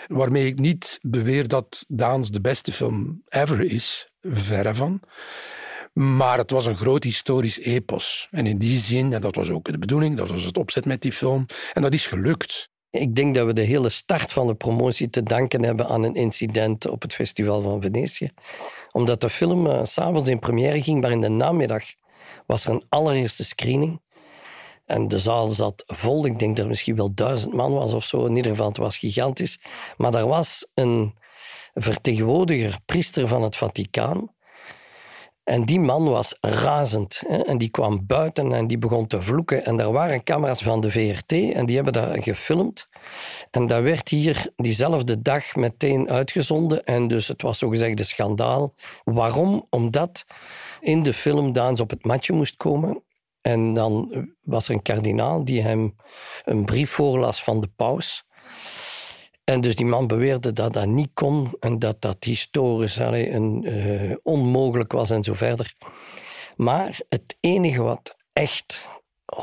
Waarmee 0.06 0.46
ik 0.46 0.58
niet 0.58 0.98
beweer 1.02 1.48
dat 1.48 1.84
Daans 1.88 2.30
de 2.30 2.40
beste 2.40 2.72
film 2.72 3.22
ever 3.28 3.60
is, 3.60 4.10
verre 4.20 4.74
van. 4.74 5.00
Maar 5.92 6.38
het 6.38 6.50
was 6.50 6.66
een 6.66 6.76
groot 6.76 7.04
historisch 7.04 7.58
epos. 7.58 8.28
En 8.30 8.46
in 8.46 8.58
die 8.58 8.76
zin, 8.76 9.12
en 9.12 9.20
dat 9.20 9.34
was 9.34 9.50
ook 9.50 9.72
de 9.72 9.78
bedoeling, 9.78 10.16
dat 10.16 10.28
was 10.28 10.44
het 10.44 10.56
opzet 10.56 10.84
met 10.84 11.02
die 11.02 11.12
film. 11.12 11.46
En 11.72 11.82
dat 11.82 11.94
is 11.94 12.06
gelukt. 12.06 12.69
Ik 12.90 13.14
denk 13.14 13.34
dat 13.34 13.46
we 13.46 13.52
de 13.52 13.60
hele 13.60 13.88
start 13.88 14.32
van 14.32 14.46
de 14.46 14.54
promotie 14.54 15.10
te 15.10 15.22
danken 15.22 15.62
hebben 15.62 15.88
aan 15.88 16.02
een 16.02 16.14
incident 16.14 16.88
op 16.88 17.02
het 17.02 17.14
Festival 17.14 17.62
van 17.62 17.82
Venetië. 17.82 18.30
Omdat 18.90 19.20
de 19.20 19.30
film 19.30 19.66
uh, 19.66 19.80
s'avonds 19.84 20.28
in 20.28 20.38
première 20.38 20.82
ging, 20.82 21.00
maar 21.00 21.10
in 21.10 21.20
de 21.20 21.28
namiddag 21.28 21.84
was 22.46 22.64
er 22.64 22.70
een 22.70 22.84
allereerste 22.88 23.44
screening. 23.44 24.00
En 24.86 25.08
de 25.08 25.18
zaal 25.18 25.50
zat 25.50 25.84
vol. 25.86 26.26
Ik 26.26 26.38
denk 26.38 26.56
dat 26.56 26.64
er 26.64 26.70
misschien 26.70 26.96
wel 26.96 27.14
duizend 27.14 27.54
man 27.54 27.72
was 27.72 27.92
of 27.92 28.04
zo. 28.04 28.26
In 28.26 28.36
ieder 28.36 28.50
geval, 28.50 28.68
het 28.68 28.76
was 28.76 28.98
gigantisch. 28.98 29.60
Maar 29.96 30.14
er 30.14 30.26
was 30.26 30.66
een 30.74 31.14
vertegenwoordiger, 31.74 32.78
priester 32.84 33.28
van 33.28 33.42
het 33.42 33.56
Vaticaan, 33.56 34.34
en 35.50 35.64
die 35.64 35.80
man 35.80 36.08
was 36.08 36.36
razend. 36.40 37.22
Hè? 37.26 37.36
En 37.36 37.58
die 37.58 37.70
kwam 37.70 38.06
buiten 38.06 38.52
en 38.52 38.66
die 38.66 38.78
begon 38.78 39.06
te 39.06 39.22
vloeken. 39.22 39.64
En 39.64 39.80
er 39.80 39.92
waren 39.92 40.22
camera's 40.22 40.62
van 40.62 40.80
de 40.80 40.90
VRT 40.90 41.32
en 41.32 41.66
die 41.66 41.74
hebben 41.74 41.92
dat 41.92 42.24
gefilmd. 42.24 42.88
En 43.50 43.66
dat 43.66 43.82
werd 43.82 44.08
hier 44.08 44.52
diezelfde 44.56 45.22
dag 45.22 45.54
meteen 45.54 46.10
uitgezonden. 46.10 46.84
En 46.84 47.08
dus 47.08 47.28
het 47.28 47.42
was 47.42 47.58
zogezegd 47.58 47.98
een 47.98 48.06
schandaal. 48.06 48.74
Waarom? 49.04 49.66
Omdat 49.70 50.24
in 50.80 51.02
de 51.02 51.14
film 51.14 51.52
Daans 51.52 51.80
op 51.80 51.90
het 51.90 52.04
matje 52.04 52.32
moest 52.32 52.56
komen. 52.56 53.02
En 53.40 53.74
dan 53.74 54.26
was 54.40 54.68
er 54.68 54.74
een 54.74 54.82
kardinaal 54.82 55.44
die 55.44 55.62
hem 55.62 55.96
een 56.44 56.64
brief 56.64 56.90
voorlas 56.90 57.42
van 57.42 57.60
de 57.60 57.68
paus. 57.76 58.24
En 59.50 59.60
dus 59.60 59.76
die 59.76 59.86
man 59.86 60.06
beweerde 60.06 60.52
dat 60.52 60.72
dat 60.72 60.86
niet 60.86 61.10
kon 61.14 61.50
en 61.60 61.78
dat 61.78 62.00
dat 62.00 62.24
historisch 62.24 63.00
allee, 63.00 63.30
een, 63.30 63.64
eh, 63.64 64.16
onmogelijk 64.22 64.92
was 64.92 65.10
en 65.10 65.24
zo 65.24 65.34
verder. 65.34 65.74
Maar 66.56 67.00
het 67.08 67.36
enige 67.40 67.82
wat 67.82 68.16
echt 68.32 68.88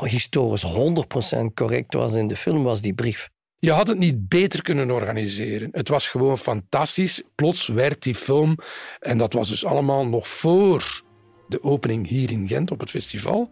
historisch 0.04 0.62
100% 0.62 1.54
correct 1.54 1.94
was 1.94 2.12
in 2.12 2.28
de 2.28 2.36
film 2.36 2.62
was 2.62 2.80
die 2.80 2.94
brief. 2.94 3.28
Je 3.58 3.72
had 3.72 3.88
het 3.88 3.98
niet 3.98 4.28
beter 4.28 4.62
kunnen 4.62 4.90
organiseren. 4.90 5.68
Het 5.72 5.88
was 5.88 6.08
gewoon 6.08 6.38
fantastisch. 6.38 7.22
Plots 7.34 7.66
werd 7.66 8.02
die 8.02 8.14
film, 8.14 8.56
en 9.00 9.18
dat 9.18 9.32
was 9.32 9.48
dus 9.48 9.64
allemaal 9.64 10.06
nog 10.06 10.28
voor 10.28 11.02
de 11.48 11.62
opening 11.62 12.08
hier 12.08 12.30
in 12.30 12.48
Gent 12.48 12.70
op 12.70 12.80
het 12.80 12.90
festival. 12.90 13.50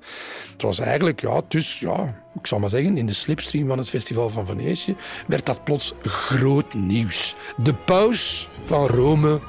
Het 0.53 0.63
was 0.63 0.79
eigenlijk, 0.79 1.21
ja, 1.21 1.43
dus, 1.49 1.79
ja, 1.79 2.23
ik 2.35 2.47
zal 2.47 2.59
maar 2.59 2.71
zeggen, 2.71 2.99
in 2.99 3.07
de 3.07 3.13
slipstream 3.13 3.69
van 3.69 3.79
het 3.79 3.89
festival 3.89 4.31
van 4.31 4.47
Venetië 4.47 4.97
werd 5.27 5.47
dat 5.47 5.65
plots 5.65 5.95
groot 6.03 6.75
nieuws. 6.75 7.35
De 7.57 7.75
paus 7.75 8.49
van 8.63 8.87
Rome 8.87 9.41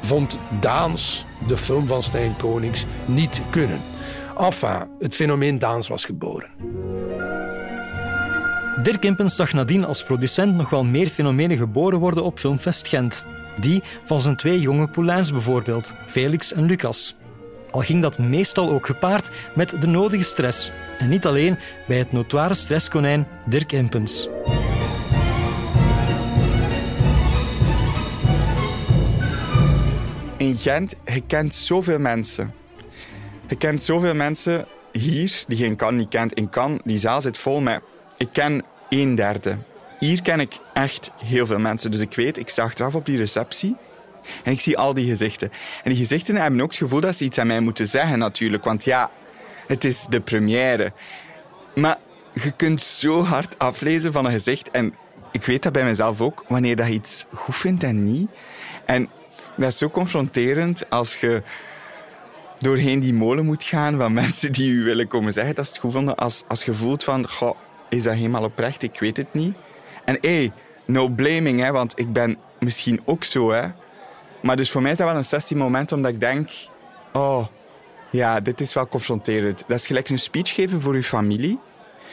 vond 0.00 0.38
Daans, 0.60 1.24
de 1.46 1.56
film 1.56 1.86
van 1.86 2.02
Stijn 2.02 2.36
Konings, 2.36 2.84
niet 3.06 3.42
kunnen. 3.50 3.80
Enfin, 4.38 4.88
het 4.98 5.14
fenomeen 5.14 5.58
Daans 5.58 5.88
was 5.88 6.04
geboren. 6.04 6.50
Dirk 8.82 9.04
Impens 9.04 9.36
zag 9.36 9.52
nadien 9.52 9.84
als 9.84 10.04
producent 10.04 10.54
nog 10.54 10.70
wel 10.70 10.84
meer 10.84 11.08
fenomenen 11.08 11.56
geboren 11.56 11.98
worden 11.98 12.24
op 12.24 12.38
Filmfest 12.38 12.88
Gent. 12.88 13.24
Die 13.58 13.82
van 14.04 14.20
zijn 14.20 14.36
twee 14.36 14.60
jonge 14.60 14.88
poulains 14.88 15.32
bijvoorbeeld, 15.32 15.94
Felix 16.06 16.52
en 16.52 16.64
Lucas. 16.64 17.16
Al 17.70 17.80
ging 17.80 18.02
dat 18.02 18.18
meestal 18.18 18.70
ook 18.70 18.86
gepaard 18.86 19.30
met 19.54 19.80
de 19.80 19.86
nodige 19.86 20.24
stress. 20.24 20.72
En 20.98 21.08
niet 21.08 21.26
alleen 21.26 21.58
bij 21.86 21.98
het 21.98 22.12
notoire 22.12 22.54
stresskonijn 22.54 23.26
Dirk 23.46 23.72
Impens. 23.72 24.28
In 30.36 30.56
Gent, 30.56 30.94
je 31.04 31.22
kent 31.26 31.54
zoveel 31.54 31.98
mensen. 31.98 32.54
Je 33.48 33.56
kent 33.56 33.82
zoveel 33.82 34.14
mensen 34.14 34.66
hier 34.92 35.44
die 35.46 35.56
geen 35.56 35.76
kan 35.76 35.96
niet 35.96 36.08
kent. 36.08 36.32
In 36.32 36.48
kan, 36.48 36.80
die 36.84 36.98
zaal 36.98 37.20
zit 37.20 37.38
vol 37.38 37.60
met... 37.60 37.80
Ik 38.16 38.28
ken 38.32 38.64
een 38.88 39.14
derde. 39.14 39.56
Hier 39.98 40.22
ken 40.22 40.40
ik 40.40 40.58
echt 40.74 41.12
heel 41.24 41.46
veel 41.46 41.58
mensen. 41.58 41.90
Dus 41.90 42.00
ik 42.00 42.14
weet, 42.14 42.38
ik 42.38 42.48
sta 42.48 42.62
achteraf 42.62 42.94
op 42.94 43.06
die 43.06 43.16
receptie 43.16 43.76
en 44.44 44.52
ik 44.52 44.60
zie 44.60 44.78
al 44.78 44.94
die 44.94 45.08
gezichten. 45.08 45.50
En 45.82 45.90
die 45.90 45.98
gezichten 45.98 46.36
hebben 46.36 46.60
ook 46.60 46.68
het 46.68 46.78
gevoel 46.78 47.00
dat 47.00 47.16
ze 47.16 47.24
iets 47.24 47.38
aan 47.38 47.46
mij 47.46 47.60
moeten 47.60 47.86
zeggen 47.86 48.18
natuurlijk. 48.18 48.64
Want 48.64 48.84
ja, 48.84 49.10
het 49.66 49.84
is 49.84 50.06
de 50.08 50.20
première. 50.20 50.92
Maar 51.74 51.96
je 52.32 52.50
kunt 52.50 52.80
zo 52.80 53.24
hard 53.24 53.58
aflezen 53.58 54.12
van 54.12 54.24
een 54.24 54.32
gezicht. 54.32 54.70
En 54.70 54.94
ik 55.32 55.44
weet 55.44 55.62
dat 55.62 55.72
bij 55.72 55.84
mezelf 55.84 56.20
ook, 56.20 56.44
wanneer 56.48 56.76
dat 56.76 56.86
je 56.86 56.92
iets 56.92 57.26
goed 57.32 57.56
vindt 57.56 57.82
en 57.82 58.04
niet. 58.04 58.28
En 58.84 59.08
dat 59.56 59.68
is 59.68 59.78
zo 59.78 59.90
confronterend 59.90 60.90
als 60.90 61.16
je 61.16 61.42
doorheen 62.58 63.00
die 63.00 63.14
molen 63.14 63.44
moet 63.44 63.62
gaan 63.62 63.98
van 63.98 64.12
mensen 64.22 64.52
die 64.52 64.72
u 64.72 64.84
willen 64.84 65.08
komen 65.08 65.32
zeggen 65.32 65.54
dat 65.54 65.64
ze 65.64 65.72
het 65.72 65.80
goed 65.80 65.92
vonden. 65.92 66.16
Als, 66.16 66.44
als 66.48 66.64
je 66.64 66.74
voelt 66.74 67.04
van, 67.04 67.26
is 67.88 68.02
dat 68.02 68.14
helemaal 68.14 68.44
oprecht? 68.44 68.82
Ik 68.82 69.00
weet 69.00 69.16
het 69.16 69.34
niet. 69.34 69.54
En 70.04 70.18
hé, 70.20 70.36
hey, 70.36 70.52
no 70.86 71.08
blaming, 71.08 71.60
hè, 71.60 71.72
want 71.72 71.98
ik 71.98 72.12
ben 72.12 72.38
misschien 72.58 73.00
ook 73.04 73.24
zo. 73.24 73.50
Hè. 73.50 73.68
Maar 74.42 74.56
dus 74.56 74.70
voor 74.70 74.82
mij 74.82 74.90
is 74.90 74.98
dat 74.98 75.06
wel 75.06 75.16
een 75.16 75.24
16 75.24 75.56
moment 75.56 75.92
omdat 75.92 76.12
ik 76.12 76.20
denk... 76.20 76.50
Oh, 77.12 77.46
ja, 78.10 78.40
dit 78.40 78.60
is 78.60 78.74
wel 78.74 78.88
confronterend. 78.88 79.64
Dat 79.66 79.78
is 79.78 79.86
gelijk 79.86 80.08
een 80.08 80.18
speech 80.18 80.54
geven 80.54 80.80
voor 80.80 80.94
uw 80.94 81.02
familie. 81.02 81.58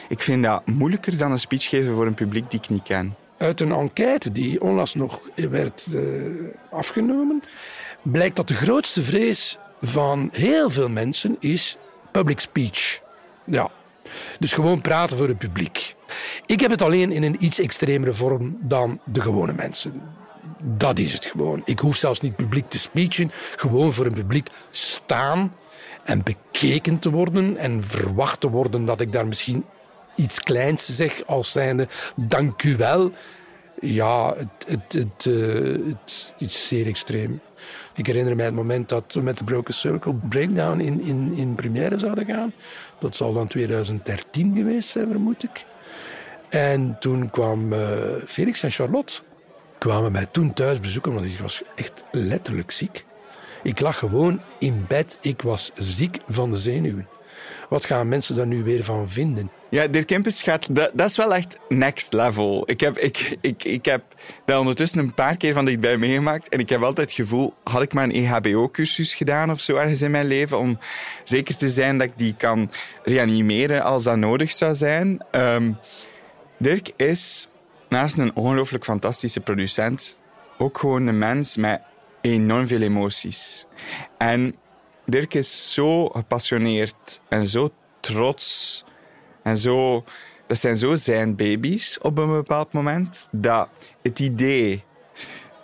Ik 0.08 0.22
vind 0.22 0.44
dat 0.44 0.66
moeilijker 0.66 1.16
dan 1.16 1.32
een 1.32 1.40
speech 1.40 1.68
geven 1.68 1.94
voor 1.94 2.06
een 2.06 2.14
publiek 2.14 2.50
die 2.50 2.60
ik 2.60 2.68
niet 2.68 2.82
ken. 2.82 3.16
Uit 3.38 3.60
een 3.60 3.72
enquête 3.72 4.32
die 4.32 4.60
onlangs 4.60 4.94
nog 4.94 5.20
werd 5.34 5.86
uh, 5.94 6.02
afgenomen, 6.70 7.42
blijkt 8.02 8.36
dat 8.36 8.48
de 8.48 8.54
grootste 8.54 9.02
vrees 9.02 9.58
van 9.82 10.28
heel 10.32 10.70
veel 10.70 10.88
mensen 10.88 11.36
is 11.40 11.76
public 12.10 12.40
speech. 12.40 13.00
Ja, 13.44 13.70
dus 14.38 14.52
gewoon 14.52 14.80
praten 14.80 15.16
voor 15.16 15.28
het 15.28 15.38
publiek. 15.38 15.94
Ik 16.46 16.60
heb 16.60 16.70
het 16.70 16.82
alleen 16.82 17.12
in 17.12 17.22
een 17.22 17.44
iets 17.44 17.60
extremere 17.60 18.14
vorm 18.14 18.58
dan 18.60 19.00
de 19.04 19.20
gewone 19.20 19.52
mensen. 19.52 20.02
Dat 20.62 20.98
is 20.98 21.12
het 21.12 21.24
gewoon. 21.24 21.62
Ik 21.64 21.78
hoef 21.78 21.96
zelfs 21.96 22.20
niet 22.20 22.36
publiek 22.36 22.68
te 22.68 22.78
speechen. 22.78 23.30
Gewoon 23.56 23.92
voor 23.92 24.06
een 24.06 24.12
publiek 24.14 24.48
staan 24.70 25.54
en 26.04 26.22
bekeken 26.22 26.98
te 26.98 27.10
worden 27.10 27.56
en 27.56 27.84
verwacht 27.84 28.40
te 28.40 28.50
worden 28.50 28.84
dat 28.84 29.00
ik 29.00 29.12
daar 29.12 29.26
misschien 29.26 29.64
iets 30.14 30.40
kleins 30.40 30.86
zeg 30.96 31.26
als 31.26 31.52
zijnde 31.52 31.88
dank 32.16 32.62
u 32.62 32.76
wel. 32.76 33.12
Ja, 33.80 34.34
het, 34.36 34.66
het, 34.66 34.92
het, 34.92 35.24
het 35.24 36.34
is 36.38 36.68
zeer 36.68 36.86
extreem. 36.86 37.40
Ik 37.94 38.06
herinner 38.06 38.36
mij 38.36 38.44
het 38.44 38.54
moment 38.54 38.88
dat 38.88 39.14
we 39.14 39.20
met 39.20 39.38
de 39.38 39.44
Broken 39.44 39.74
Circle 39.74 40.14
Breakdown 40.14 40.80
in, 40.80 41.02
in, 41.02 41.32
in 41.36 41.54
première 41.54 41.98
zouden 41.98 42.24
gaan. 42.24 42.52
Dat 42.98 43.16
zal 43.16 43.32
dan 43.32 43.46
2013 43.46 44.56
geweest 44.56 44.88
zijn, 44.88 45.06
vermoed 45.06 45.42
ik. 45.42 45.64
En 46.48 46.96
toen 47.00 47.30
kwam 47.30 47.72
uh, 47.72 47.78
Felix 48.26 48.62
en 48.62 48.70
Charlotte 48.70 49.20
kwamen 49.78 50.12
mij 50.12 50.26
toen 50.26 50.52
thuis 50.52 50.80
bezoeken, 50.80 51.14
want 51.14 51.26
ik 51.26 51.38
was 51.38 51.62
echt 51.74 52.04
letterlijk 52.12 52.70
ziek. 52.70 53.04
Ik 53.62 53.80
lag 53.80 53.98
gewoon 53.98 54.40
in 54.58 54.84
bed. 54.88 55.18
Ik 55.20 55.42
was 55.42 55.70
ziek 55.76 56.18
van 56.28 56.50
de 56.50 56.56
zenuwen. 56.56 57.08
Wat 57.68 57.84
gaan 57.84 58.08
mensen 58.08 58.36
daar 58.36 58.46
nu 58.46 58.62
weer 58.62 58.84
van 58.84 59.08
vinden? 59.08 59.50
Ja, 59.70 59.86
Dirk 59.86 60.06
Kempis 60.06 60.42
gaat... 60.42 60.68
Dat, 60.74 61.10
is 61.10 61.16
wel 61.16 61.34
echt 61.34 61.58
next 61.68 62.12
level. 62.12 62.62
Ik 62.70 62.80
heb, 62.80 62.98
ik, 62.98 63.36
ik, 63.40 63.64
ik 63.64 63.84
heb 63.84 64.02
dat 64.44 64.58
ondertussen 64.58 64.98
een 64.98 65.14
paar 65.14 65.36
keer 65.36 65.52
van 65.52 65.64
dichtbij 65.64 65.96
meegemaakt. 65.96 66.48
En 66.48 66.58
ik 66.58 66.68
heb 66.68 66.82
altijd 66.82 67.06
het 67.10 67.16
gevoel, 67.16 67.54
had 67.64 67.82
ik 67.82 67.92
maar 67.92 68.04
een 68.04 68.12
EHBO-cursus 68.12 69.14
gedaan 69.14 69.50
of 69.50 69.60
zo 69.60 69.76
ergens 69.76 70.02
in 70.02 70.10
mijn 70.10 70.26
leven, 70.26 70.58
om 70.58 70.78
zeker 71.24 71.56
te 71.56 71.70
zijn 71.70 71.98
dat 71.98 72.06
ik 72.06 72.12
die 72.16 72.34
kan 72.34 72.70
reanimeren 73.04 73.82
als 73.82 74.04
dat 74.04 74.16
nodig 74.16 74.50
zou 74.52 74.74
zijn. 74.74 75.24
Um, 75.30 75.78
Dirk 76.58 76.90
is 76.96 77.48
naast 77.88 78.18
een 78.18 78.36
ongelooflijk 78.36 78.84
fantastische 78.84 79.40
producent 79.40 80.18
ook 80.58 80.78
gewoon 80.78 81.06
een 81.06 81.18
mens 81.18 81.56
met 81.56 81.82
enorm 82.20 82.66
veel 82.66 82.80
emoties. 82.80 83.66
En 84.18 84.56
Dirk 85.06 85.34
is 85.34 85.72
zo 85.72 86.08
gepassioneerd 86.08 87.20
en 87.28 87.46
zo 87.46 87.70
trots 88.00 88.84
en 89.42 89.58
zo. 89.58 90.04
Dat 90.46 90.58
zijn 90.58 90.76
zo 90.76 90.96
zijn 90.96 91.36
baby's 91.36 91.98
op 92.02 92.18
een 92.18 92.30
bepaald 92.32 92.72
moment. 92.72 93.28
Dat 93.30 93.68
het 94.02 94.18
idee 94.18 94.84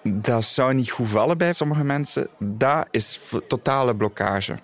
dat 0.03 0.45
zou 0.45 0.75
niet 0.75 0.91
goed 0.91 1.09
vallen 1.09 1.39
bij 1.39 1.53
sommige 1.53 1.85
mensen, 1.85 2.29
dat 2.39 2.87
is 2.91 3.21
totale 3.49 3.97
blokkage. 3.97 4.59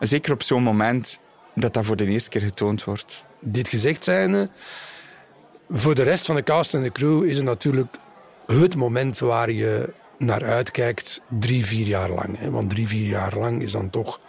zeker 0.00 0.32
op 0.32 0.42
zo'n 0.42 0.62
moment 0.62 1.20
dat 1.54 1.74
dat 1.74 1.84
voor 1.84 1.96
de 1.96 2.06
eerste 2.06 2.30
keer 2.30 2.40
getoond 2.40 2.84
wordt. 2.84 3.26
Dit 3.40 3.68
gezegd 3.68 4.04
zijnde, 4.04 4.50
voor 5.70 5.94
de 5.94 6.02
rest 6.02 6.26
van 6.26 6.34
de 6.34 6.42
cast 6.42 6.74
en 6.74 6.82
de 6.82 6.92
crew 6.92 7.24
is 7.24 7.36
het 7.36 7.44
natuurlijk 7.44 7.96
het 8.46 8.76
moment 8.76 9.18
waar 9.18 9.50
je 9.50 9.92
naar 10.18 10.44
uitkijkt 10.44 11.22
drie, 11.28 11.66
vier 11.66 11.86
jaar 11.86 12.10
lang. 12.10 12.38
Hè? 12.38 12.50
Want 12.50 12.70
drie, 12.70 12.88
vier 12.88 13.06
jaar 13.06 13.38
lang 13.38 13.62
is 13.62 13.72
dan 13.72 13.90
toch 13.90 14.20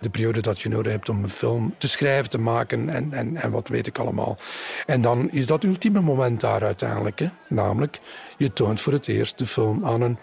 de 0.00 0.10
periode 0.10 0.40
dat 0.40 0.60
je 0.60 0.68
nodig 0.68 0.92
hebt 0.92 1.08
om 1.08 1.22
een 1.22 1.30
film 1.30 1.74
te 1.78 1.88
schrijven, 1.88 2.30
te 2.30 2.38
maken 2.38 2.88
en, 2.88 3.12
en, 3.12 3.36
en 3.36 3.50
wat 3.50 3.68
weet 3.68 3.86
ik 3.86 3.98
allemaal. 3.98 4.38
En 4.86 5.00
dan 5.00 5.30
is 5.30 5.46
dat 5.46 5.64
ultieme 5.64 6.00
moment 6.00 6.40
daar 6.40 6.62
uiteindelijk. 6.62 7.18
Hè? 7.18 7.28
Namelijk, 7.48 8.00
je 8.36 8.52
toont 8.52 8.80
voor 8.80 8.92
het 8.92 9.08
eerst 9.08 9.38
de 9.38 9.46
film 9.46 9.86
aan 9.86 10.00
een, 10.00 10.18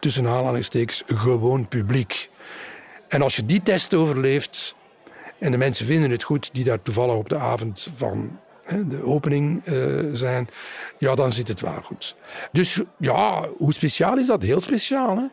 tussen 0.00 0.26
aanhalingstekens, 0.26 1.02
gewoon 1.06 1.68
publiek. 1.68 2.30
En 3.08 3.22
als 3.22 3.36
je 3.36 3.44
die 3.44 3.62
test 3.62 3.94
overleeft 3.94 4.74
en 5.38 5.50
de 5.50 5.56
mensen 5.56 5.86
vinden 5.86 6.10
het 6.10 6.22
goed 6.22 6.50
die 6.52 6.64
daar 6.64 6.82
toevallig 6.82 7.14
op 7.14 7.28
de 7.28 7.36
avond 7.36 7.88
van 7.96 8.38
de 8.88 9.04
opening 9.04 9.66
uh, 9.66 10.04
zijn, 10.12 10.48
ja, 10.98 11.14
dan 11.14 11.32
zit 11.32 11.48
het 11.48 11.60
wel 11.60 11.80
goed. 11.82 12.16
Dus 12.52 12.82
ja, 12.98 13.48
hoe 13.56 13.72
speciaal 13.72 14.18
is 14.18 14.26
dat? 14.26 14.42
Heel 14.42 14.60
speciaal. 14.60 15.16
Hè? 15.16 15.26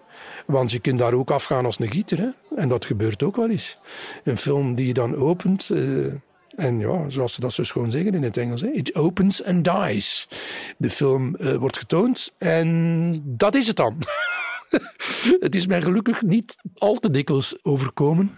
Want 0.45 0.71
je 0.71 0.79
kunt 0.79 0.99
daar 0.99 1.13
ook 1.13 1.31
afgaan 1.31 1.65
als 1.65 1.79
een 1.79 1.91
gieter. 1.91 2.17
Hè? 2.17 2.29
En 2.55 2.69
dat 2.69 2.85
gebeurt 2.85 3.23
ook 3.23 3.35
wel 3.35 3.49
eens. 3.49 3.77
Een 4.23 4.37
film 4.37 4.75
die 4.75 4.87
je 4.87 4.93
dan 4.93 5.15
opent. 5.15 5.69
Uh, 5.69 6.13
en 6.55 6.79
ja, 6.79 7.09
zoals 7.09 7.33
ze 7.33 7.39
dat 7.39 7.53
zo 7.53 7.63
schoon 7.63 7.91
zeggen 7.91 8.13
in 8.13 8.23
het 8.23 8.37
Engels. 8.37 8.61
Hè? 8.61 8.67
It 8.67 8.95
opens 8.95 9.43
and 9.43 9.63
dies. 9.63 10.27
De 10.77 10.89
film 10.89 11.37
wordt 11.59 11.77
getoond 11.77 12.33
en 12.37 13.21
dat 13.25 13.55
is 13.55 13.67
het 13.67 13.75
dan. 13.75 13.97
het 15.39 15.55
is 15.55 15.67
mij 15.67 15.81
gelukkig 15.81 16.21
niet 16.21 16.55
al 16.77 16.95
te 16.95 17.09
dikwijls 17.09 17.55
overkomen, 17.61 18.37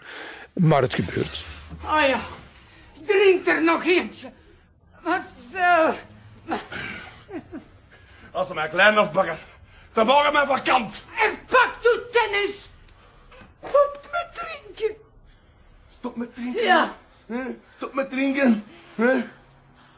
maar 0.53 0.81
het 0.81 0.95
gebeurt. 0.95 1.43
Ah 1.85 2.07
ja, 2.07 2.19
drink 3.05 3.47
er 3.47 3.63
nog 3.63 3.85
eentje. 3.85 4.31
Marcel. 5.05 5.95
Als 8.31 8.47
ze 8.47 8.53
mij 8.53 8.67
klein 8.67 8.97
afpakken, 8.97 9.37
dan 9.93 10.05
mogen 10.05 10.33
mij 10.33 10.45
vakant. 10.45 11.03
En 11.21 11.37
pak 11.47 11.75
toe 11.81 12.05
tennis. 12.11 12.69
Stop 13.63 13.99
met 14.11 14.27
drinken. 14.33 14.95
Stop 15.89 16.15
met 16.15 16.35
drinken? 16.35 16.63
Ja. 16.63 16.95
Stop 17.75 17.93
met 17.93 18.09
drinken. 18.09 18.65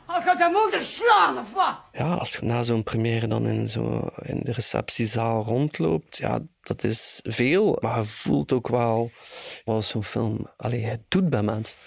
Al 0.07 0.21
gaat 0.21 0.37
de 0.37 0.49
moeder 0.53 0.81
slaan 0.81 1.37
of 1.37 1.53
wat? 1.53 1.77
Ja, 1.91 2.13
als 2.13 2.33
je 2.33 2.45
na 2.45 2.63
zo'n 2.63 2.83
première 2.83 3.27
dan 3.27 3.47
in, 3.47 3.69
zo, 3.69 4.09
in 4.21 4.39
de 4.43 4.51
receptiezaal 4.51 5.43
rondloopt, 5.43 6.17
ja, 6.17 6.39
dat 6.61 6.83
is 6.83 7.19
veel. 7.23 7.77
Maar 7.81 7.97
je 7.97 8.05
voelt 8.05 8.51
ook 8.51 8.67
wel 8.67 9.11
wat 9.65 9.85
zo'n 9.85 10.03
film 10.03 10.47
allee, 10.57 10.83
het 10.83 11.01
doet 11.07 11.29
bij 11.29 11.43
mensen. 11.43 11.77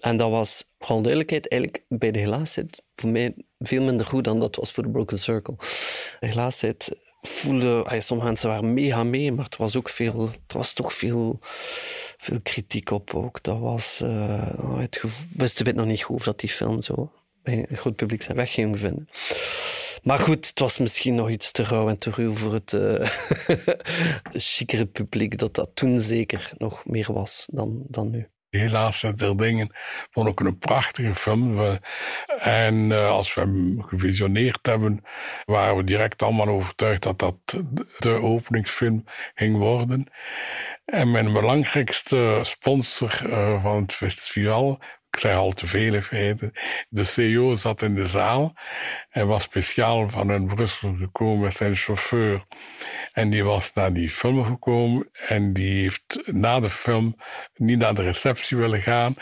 En 0.00 0.16
dat 0.16 0.30
was, 0.30 0.64
alle 0.78 1.00
duidelijkheid, 1.00 1.48
eigenlijk 1.48 1.84
bij 1.88 2.10
de 2.10 2.18
Helaasheid 2.18 2.82
voor 2.96 3.10
mij 3.10 3.34
veel 3.58 3.82
minder 3.82 4.06
goed 4.06 4.24
dan 4.24 4.40
dat 4.40 4.56
was 4.56 4.72
voor 4.72 4.82
de 4.82 4.90
Broken 4.90 5.18
Circle. 5.18 5.54
De 6.20 6.26
Helaasheid 6.26 6.96
voelde, 7.20 7.84
sommige 7.98 8.28
mensen 8.28 8.48
waren 8.48 8.74
mega 8.74 9.04
mee, 9.04 9.32
maar 9.32 9.44
het 9.44 9.56
was 9.56 9.76
ook 9.76 9.88
veel, 9.88 10.28
het 10.28 10.52
was 10.52 10.72
toch 10.72 10.92
veel, 10.92 11.38
veel 12.18 12.40
kritiek 12.42 12.90
op 12.90 13.14
ook. 13.14 13.42
Dat 13.42 13.58
was, 13.58 14.00
uh, 14.04 14.78
het 14.78 14.96
gevoel, 14.96 15.26
wisten 15.36 15.64
we 15.64 15.72
nog 15.72 15.86
niet 15.86 16.02
goed 16.02 16.16
of 16.16 16.24
dat 16.24 16.40
die 16.40 16.50
film 16.50 16.82
zo 16.82 17.10
groot 17.72 17.96
publiek 17.96 18.22
zijn 18.22 18.36
weg 18.36 18.52
ging 18.52 18.78
vinden. 18.78 19.08
Maar 20.02 20.18
goed, 20.18 20.46
het 20.46 20.58
was 20.58 20.78
misschien 20.78 21.14
nog 21.14 21.30
iets 21.30 21.52
te 21.52 21.62
rauw 21.62 21.88
en 21.88 21.98
te 21.98 22.10
ruw 22.10 22.34
voor 22.34 22.52
het 22.52 22.72
uh, 22.72 23.06
chicere 24.32 24.86
publiek, 24.86 25.38
dat 25.38 25.54
dat 25.54 25.70
toen 25.74 26.00
zeker 26.00 26.50
nog 26.58 26.84
meer 26.84 27.12
was 27.12 27.48
dan, 27.52 27.82
dan 27.88 28.10
nu. 28.10 28.28
Helaas 28.50 29.00
der 29.14 29.36
dingen 29.36 29.74
vond 30.10 30.28
ik 30.28 30.40
een 30.40 30.58
prachtige 30.58 31.14
film. 31.14 31.78
En 32.38 32.74
uh, 32.90 33.10
als 33.10 33.34
we 33.34 33.40
hem 33.40 33.82
gevisioneerd 33.82 34.66
hebben, 34.66 35.04
waren 35.44 35.76
we 35.76 35.84
direct 35.84 36.22
allemaal 36.22 36.48
overtuigd 36.48 37.02
dat 37.02 37.18
dat 37.18 37.36
de 37.98 38.10
openingsfilm 38.10 39.04
ging 39.34 39.56
worden. 39.56 40.06
En 40.84 41.10
mijn 41.10 41.32
belangrijkste 41.32 42.38
sponsor 42.42 43.22
uh, 43.26 43.62
van 43.62 43.82
het 43.82 43.92
festival 43.92 44.80
ik 45.12 45.18
zeg 45.18 45.36
al 45.36 45.52
te 45.52 45.66
veel. 45.66 46.00
De 46.88 47.04
CEO 47.04 47.54
zat 47.54 47.82
in 47.82 47.94
de 47.94 48.06
zaal. 48.06 48.54
Hij 49.08 49.24
was 49.24 49.42
speciaal 49.42 50.08
vanuit 50.08 50.46
Brussel 50.46 50.94
gekomen 50.98 51.40
met 51.40 51.54
zijn 51.54 51.76
chauffeur. 51.76 52.44
En 53.12 53.30
die 53.30 53.44
was 53.44 53.72
naar 53.74 53.92
die 53.92 54.10
film 54.10 54.44
gekomen. 54.44 55.08
En 55.28 55.52
die 55.52 55.80
heeft 55.82 56.32
na 56.32 56.60
de 56.60 56.70
film 56.70 57.16
niet 57.54 57.78
naar 57.78 57.94
de 57.94 58.02
receptie 58.02 58.56
willen 58.56 58.80
gaan. 58.80 59.14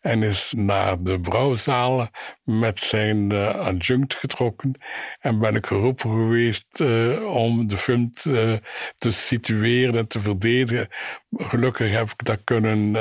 En 0.00 0.22
is 0.22 0.52
naar 0.56 1.02
de 1.02 1.20
brouwzaal 1.20 2.10
met 2.44 2.78
zijn 2.78 3.32
uh, 3.32 3.54
adjunct 3.54 4.14
getrokken. 4.14 4.80
En 5.20 5.38
ben 5.38 5.54
ik 5.54 5.66
geroepen 5.66 6.10
geweest 6.10 6.80
uh, 6.80 7.36
om 7.36 7.66
de 7.66 7.76
film 7.76 8.10
te, 8.10 8.60
te, 8.96 9.10
situeren 9.10 9.96
en 9.96 10.06
te 10.06 10.20
verdedigen. 10.20 10.88
Gelukkig 11.36 11.92
heb 11.92 12.10
ik 12.10 12.24
dat 12.24 12.40
kunnen 12.44 12.96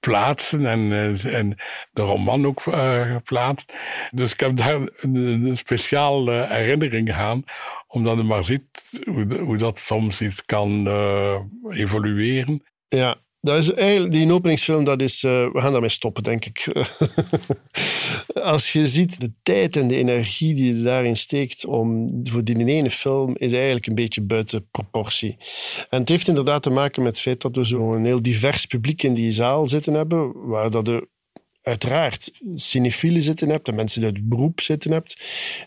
plaatsen 0.00 0.66
en, 0.66 0.92
eh, 0.92 1.34
en 1.34 1.56
de 1.90 2.02
roman 2.02 2.46
ook 2.46 2.64
uh, 2.66 3.12
geplaatst. 3.12 3.74
Dus 4.10 4.32
ik 4.32 4.40
heb 4.40 4.56
daar 4.56 4.80
een, 5.00 5.56
speciale 5.56 6.46
herinnering 6.48 7.12
aan, 7.12 7.44
omdat 7.86 8.16
je 8.16 8.22
maar 8.22 8.44
ziet 8.44 9.00
hoe, 9.40 9.56
dat 9.56 9.78
soms 9.78 10.22
iets 10.22 10.44
kan 10.44 10.88
uh, 10.88 11.38
evolueren. 11.68 12.62
Ja, 12.88 13.16
dat 13.40 13.58
is 13.58 13.72
eigenlijk, 13.72 14.12
die 14.12 14.32
openingsfilm, 14.32 14.84
dat 14.84 15.02
is, 15.02 15.22
uh, 15.22 15.52
we 15.52 15.60
gaan 15.60 15.72
daarmee 15.72 15.90
stoppen, 15.90 16.22
denk 16.22 16.44
ik. 16.44 16.68
Als 18.34 18.72
je 18.72 18.86
ziet 18.86 19.20
de 19.20 19.32
tijd 19.42 19.76
en 19.76 19.88
de 19.88 19.96
energie 19.96 20.54
die 20.54 20.76
je 20.76 20.82
daarin 20.82 21.16
steekt 21.16 21.64
om, 21.64 22.10
voor 22.22 22.44
die 22.44 22.66
ene 22.66 22.90
film, 22.90 23.36
is 23.36 23.52
eigenlijk 23.52 23.86
een 23.86 23.94
beetje 23.94 24.22
buiten 24.22 24.68
proportie. 24.70 25.36
En 25.90 26.00
het 26.00 26.08
heeft 26.08 26.28
inderdaad 26.28 26.62
te 26.62 26.70
maken 26.70 27.02
met 27.02 27.12
het 27.12 27.20
feit 27.20 27.40
dat 27.40 27.56
we 27.56 27.64
zo'n 27.64 28.04
heel 28.04 28.22
divers 28.22 28.66
publiek 28.66 29.02
in 29.02 29.14
die 29.14 29.32
zaal 29.32 29.68
zitten 29.68 29.94
hebben, 29.94 30.46
waar 30.48 30.70
dat 30.70 30.84
de 30.84 31.08
uiteraard 31.62 32.30
cinefielen 32.54 33.22
zitten 33.22 33.48
hebt 33.48 33.68
en 33.68 33.74
mensen 33.74 34.00
die 34.00 34.08
uit 34.08 34.18
het 34.18 34.28
beroep 34.28 34.60
zitten 34.60 34.92
hebt, 34.92 35.16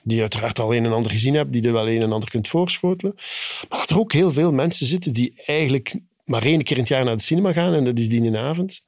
die 0.04 0.22
uiteraard 0.22 0.60
al 0.60 0.76
een 0.76 0.86
en 0.86 0.94
ander 0.94 1.12
gezien 1.12 1.34
hebben, 1.34 1.54
die 1.54 1.64
er 1.64 1.74
wel 1.74 1.90
een 1.90 2.02
en 2.02 2.12
ander 2.12 2.30
kunt 2.30 2.48
voorschotelen. 2.48 3.14
Maar 3.70 3.80
dat 3.80 3.90
er 3.90 4.00
ook 4.00 4.14
heel 4.14 4.32
veel 4.32 4.54
mensen 4.54 4.86
zitten 4.86 5.14
die 5.14 5.42
eigenlijk 5.46 6.00
maar 6.32 6.44
één 6.44 6.64
keer 6.64 6.76
in 6.76 6.82
het 6.82 6.92
jaar 6.92 7.06
naar 7.06 7.18
de 7.18 7.24
cinema 7.24 7.54
gaan 7.54 7.74
en 7.74 7.86
dat 7.86 8.00
is 8.00 8.10
die 8.10 8.24
in 8.24 8.38
avond. 8.38 8.82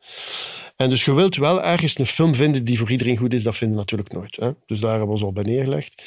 En 0.75 0.89
dus 0.89 1.05
je 1.05 1.13
wilt 1.13 1.35
wel 1.35 1.63
ergens 1.63 1.99
een 1.99 2.05
film 2.05 2.35
vinden 2.35 2.65
die 2.65 2.77
voor 2.77 2.91
iedereen 2.91 3.17
goed 3.17 3.33
is, 3.33 3.43
dat 3.43 3.57
vinden 3.57 3.77
natuurlijk 3.77 4.11
nooit. 4.11 4.35
Hè? 4.35 4.51
Dus 4.65 4.79
daar 4.79 4.89
hebben 4.89 5.07
we 5.07 5.13
ons 5.13 5.23
al 5.23 5.33
bij 5.33 5.43
neergelegd. 5.43 6.03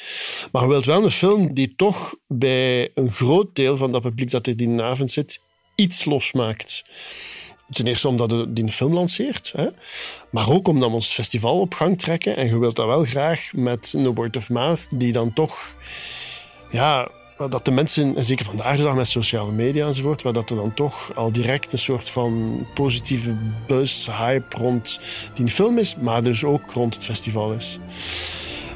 Maar 0.51 0.61
je 0.61 0.67
wilt 0.67 0.85
wel 0.85 1.03
een 1.03 1.11
film 1.11 1.53
die 1.53 1.75
toch 1.75 2.15
bij 2.27 2.89
een 2.93 3.11
groot 3.11 3.55
deel 3.55 3.77
van 3.77 3.91
dat 3.91 4.01
publiek 4.01 4.31
dat 4.31 4.47
er 4.47 4.57
die 4.57 4.81
avond 4.81 5.11
zit, 5.11 5.39
iets 5.75 6.05
losmaakt. 6.05 6.83
Ten 7.69 7.87
eerste 7.87 8.07
omdat 8.07 8.55
die 8.55 8.63
een 8.63 8.71
film 8.71 8.93
lanceert, 8.93 9.51
hè? 9.55 9.67
maar 10.31 10.49
ook 10.49 10.67
omdat 10.67 10.89
we 10.89 10.95
ons 10.95 11.13
festival 11.13 11.59
op 11.59 11.73
gang 11.73 11.99
trekken. 11.99 12.35
En 12.35 12.47
je 12.47 12.59
wilt 12.59 12.75
dat 12.75 12.85
wel 12.85 13.03
graag 13.03 13.51
met 13.53 13.93
No 13.97 14.13
Word 14.13 14.37
of 14.37 14.49
Mouth, 14.49 14.99
die 14.99 15.11
dan 15.11 15.33
toch 15.33 15.75
ja, 16.71 17.11
dat 17.37 17.65
de 17.65 17.71
mensen, 17.71 18.15
en 18.15 18.23
zeker 18.23 18.45
vandaag 18.45 18.75
de 18.77 18.83
dag 18.83 18.95
met 18.95 19.07
sociale 19.07 19.51
media 19.51 19.87
enzovoort, 19.87 20.21
waar 20.21 20.33
dat 20.33 20.49
er 20.49 20.55
dan 20.55 20.73
toch 20.73 21.11
al 21.15 21.31
direct 21.31 21.73
een 21.73 21.79
soort 21.79 22.09
van 22.09 22.65
positieve 22.73 23.35
buzz, 23.67 24.07
hype 24.07 24.57
rond 24.57 24.99
die 25.33 25.49
film 25.49 25.77
is, 25.77 25.95
maar 25.95 26.23
dus 26.23 26.43
ook 26.43 26.71
rond 26.71 26.93
het 26.93 27.05
festival 27.05 27.53
is. 27.53 27.79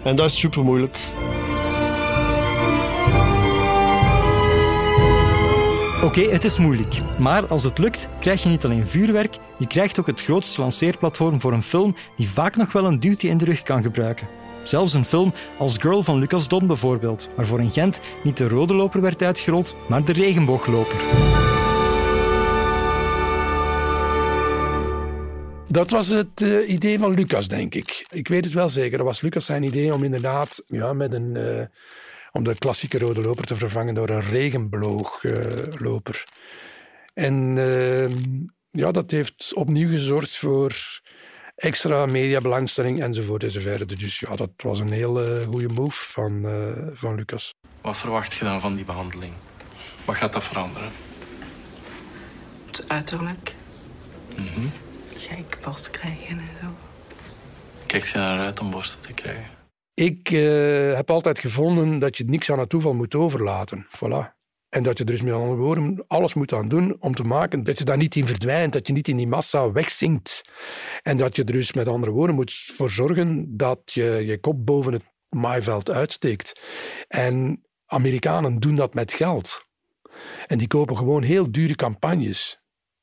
En 0.03 0.15
dat 0.15 0.25
is 0.25 0.39
super 0.39 0.63
moeilijk. 0.63 0.97
Oké, 6.03 6.21
het 6.21 6.43
is 6.43 6.57
moeilijk. 6.57 7.01
Maar 7.19 7.47
als 7.47 7.63
het 7.63 7.77
lukt, 7.77 8.07
krijg 8.19 8.43
je 8.43 8.49
niet 8.49 8.65
alleen 8.65 8.87
vuurwerk, 8.87 9.37
je 9.57 9.67
krijgt 9.67 9.99
ook 9.99 10.07
het 10.07 10.21
grootste 10.21 10.61
lanceerplatform 10.61 11.41
voor 11.41 11.53
een 11.53 11.63
film 11.63 11.95
die 12.15 12.29
vaak 12.29 12.55
nog 12.55 12.71
wel 12.71 12.85
een 12.85 12.99
duwtje 12.99 13.27
in 13.27 13.37
de 13.37 13.45
rug 13.45 13.61
kan 13.61 13.83
gebruiken. 13.83 14.40
Zelfs 14.63 14.93
een 14.93 15.05
film 15.05 15.33
als 15.57 15.77
Girl 15.77 16.03
van 16.03 16.19
Lucas 16.19 16.47
Don 16.47 16.67
bijvoorbeeld, 16.67 17.29
waarvoor 17.35 17.59
in 17.59 17.71
Gent 17.71 17.99
niet 18.23 18.37
de 18.37 18.47
rode 18.47 18.73
loper 18.73 19.01
werd 19.01 19.23
uitgerold, 19.23 19.75
maar 19.87 20.05
de 20.05 20.13
regenboogloper. 20.13 20.95
Dat 25.67 25.89
was 25.89 26.07
het 26.07 26.41
uh, 26.41 26.69
idee 26.69 26.99
van 26.99 27.13
Lucas, 27.13 27.47
denk 27.47 27.75
ik. 27.75 28.05
Ik 28.09 28.27
weet 28.27 28.45
het 28.45 28.53
wel 28.53 28.69
zeker. 28.69 28.97
Dat 28.97 29.07
was 29.07 29.21
Lucas 29.21 29.45
zijn 29.45 29.63
idee 29.63 29.93
om 29.93 30.03
inderdaad 30.03 30.63
ja, 30.67 30.93
met 30.93 31.11
een, 31.11 31.35
uh, 31.35 31.61
om 32.31 32.43
de 32.43 32.55
klassieke 32.57 32.99
rode 32.99 33.21
loper 33.21 33.45
te 33.45 33.55
vervangen 33.55 33.93
door 33.93 34.09
een 34.09 34.21
regenboogloper. 34.21 36.23
Uh, 37.13 37.25
en 37.25 37.57
ehm, 37.57 38.13
ja, 38.69 38.91
dat 38.91 39.11
heeft 39.11 39.51
opnieuw 39.53 39.89
gezorgd 39.89 40.37
voor 40.37 41.01
extra 41.61 42.05
mediabelangstelling 42.05 43.01
enzovoort 43.01 43.43
enzovoort. 43.43 43.99
Dus 43.99 44.19
ja, 44.19 44.35
dat 44.35 44.49
was 44.57 44.79
een 44.79 44.91
hele 44.91 45.39
uh, 45.39 45.45
goede 45.45 45.73
move 45.73 46.11
van, 46.11 46.45
uh, 46.45 46.53
van 46.93 47.15
Lucas. 47.15 47.53
Wat 47.81 47.97
verwacht 47.97 48.33
je 48.33 48.43
dan 48.43 48.61
van 48.61 48.75
die 48.75 48.85
behandeling? 48.85 49.33
Wat 50.05 50.15
gaat 50.15 50.33
dat 50.33 50.43
veranderen? 50.43 50.89
Het 52.65 52.83
uiterlijk. 52.87 53.55
Mm 54.37 54.47
-hmm. 54.47 54.71
Gek 55.17 55.57
borst 55.63 55.91
krijgen 55.91 56.27
en 56.27 56.49
zo. 56.61 56.67
Kijkt 57.85 58.09
je 58.09 58.17
naar 58.17 58.39
uit 58.39 58.59
om 58.59 58.71
borsten 58.71 59.01
te 59.01 59.13
krijgen? 59.13 59.59
Ik 59.93 60.31
uh, 60.31 60.93
heb 60.95 61.11
altijd 61.11 61.39
gevonden 61.39 61.99
dat 61.99 62.17
je 62.17 62.23
niks 62.25 62.51
aan 62.51 62.59
het 62.59 62.69
toeval 62.69 62.93
moet 62.93 63.15
overlaten. 63.15 63.87
Voilà. 63.87 64.40
En 64.71 64.83
dat 64.83 64.97
je 64.97 65.03
er 65.03 65.11
dus 65.11 65.21
met 65.21 65.33
andere 65.33 65.55
woorden 65.55 66.03
alles 66.07 66.33
moet 66.33 66.53
aan 66.53 66.67
doen 66.69 66.95
om 66.99 67.15
te 67.15 67.23
maken 67.23 67.63
dat 67.63 67.77
je 67.77 67.83
daar 67.83 67.97
niet 67.97 68.15
in 68.15 68.27
verdwijnt, 68.27 68.73
dat 68.73 68.87
je 68.87 68.93
niet 68.93 69.07
in 69.07 69.17
die 69.17 69.27
massa 69.27 69.71
wegzinkt. 69.71 70.41
En 71.01 71.17
dat 71.17 71.35
je 71.35 71.43
er 71.43 71.53
dus 71.53 71.73
met 71.73 71.87
andere 71.87 72.11
woorden 72.11 72.35
moet 72.35 72.53
voor 72.53 72.91
zorgen 72.91 73.57
dat 73.57 73.79
je 73.85 74.03
je 74.03 74.39
kop 74.39 74.65
boven 74.65 74.93
het 74.93 75.03
maaiveld 75.29 75.89
uitsteekt. 75.89 76.61
En 77.07 77.65
Amerikanen 77.85 78.59
doen 78.59 78.75
dat 78.75 78.93
met 78.93 79.13
geld. 79.13 79.65
En 80.47 80.57
die 80.57 80.67
kopen 80.67 80.97
gewoon 80.97 81.23
heel 81.23 81.51
dure 81.51 81.75
campagnes. 81.75 82.59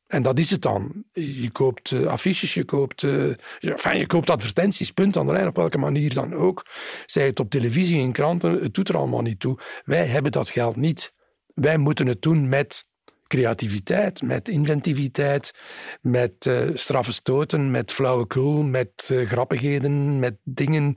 En 0.07 0.23
dat 0.23 0.39
is 0.39 0.51
het 0.51 0.63
dan. 0.63 1.05
Je 1.13 1.51
koopt 1.51 1.91
uh, 1.91 2.07
affiches, 2.07 2.55
je 2.55 2.65
koopt, 2.65 3.03
enfin, 3.03 3.99
je 3.99 4.07
koopt 4.07 4.31
advertenties, 4.31 4.91
punt 4.91 5.17
aan 5.17 5.27
de 5.27 5.33
lijn, 5.33 5.47
op 5.47 5.57
welke 5.57 5.79
manier 5.79 6.15
dan 6.15 6.35
ook. 6.35 6.67
Zij 7.07 7.27
het 7.27 7.41
op 7.41 7.51
televisie, 7.51 7.99
in 8.01 8.13
kranten, 8.13 8.53
het 8.53 8.75
doet 8.75 8.89
er 8.89 8.97
allemaal 8.97 9.23
niet 9.23 9.41
toe. 9.41 9.59
Wij 9.85 10.07
hebben 10.07 10.33
dat 10.33 10.49
geld 10.49 10.77
niet. 10.77 11.17
Wij 11.61 11.77
moeten 11.77 12.07
het 12.07 12.23
doen 12.23 12.49
met 12.49 12.87
creativiteit, 13.27 14.23
met 14.23 14.49
inventiviteit, 14.49 15.53
met 16.01 16.47
uh, 16.47 16.71
straffe 16.75 17.13
stoten, 17.13 17.71
met 17.71 17.93
flauwekul, 17.93 18.63
met 18.63 19.09
uh, 19.13 19.29
grappigheden, 19.29 20.19
met 20.19 20.37
dingen. 20.45 20.97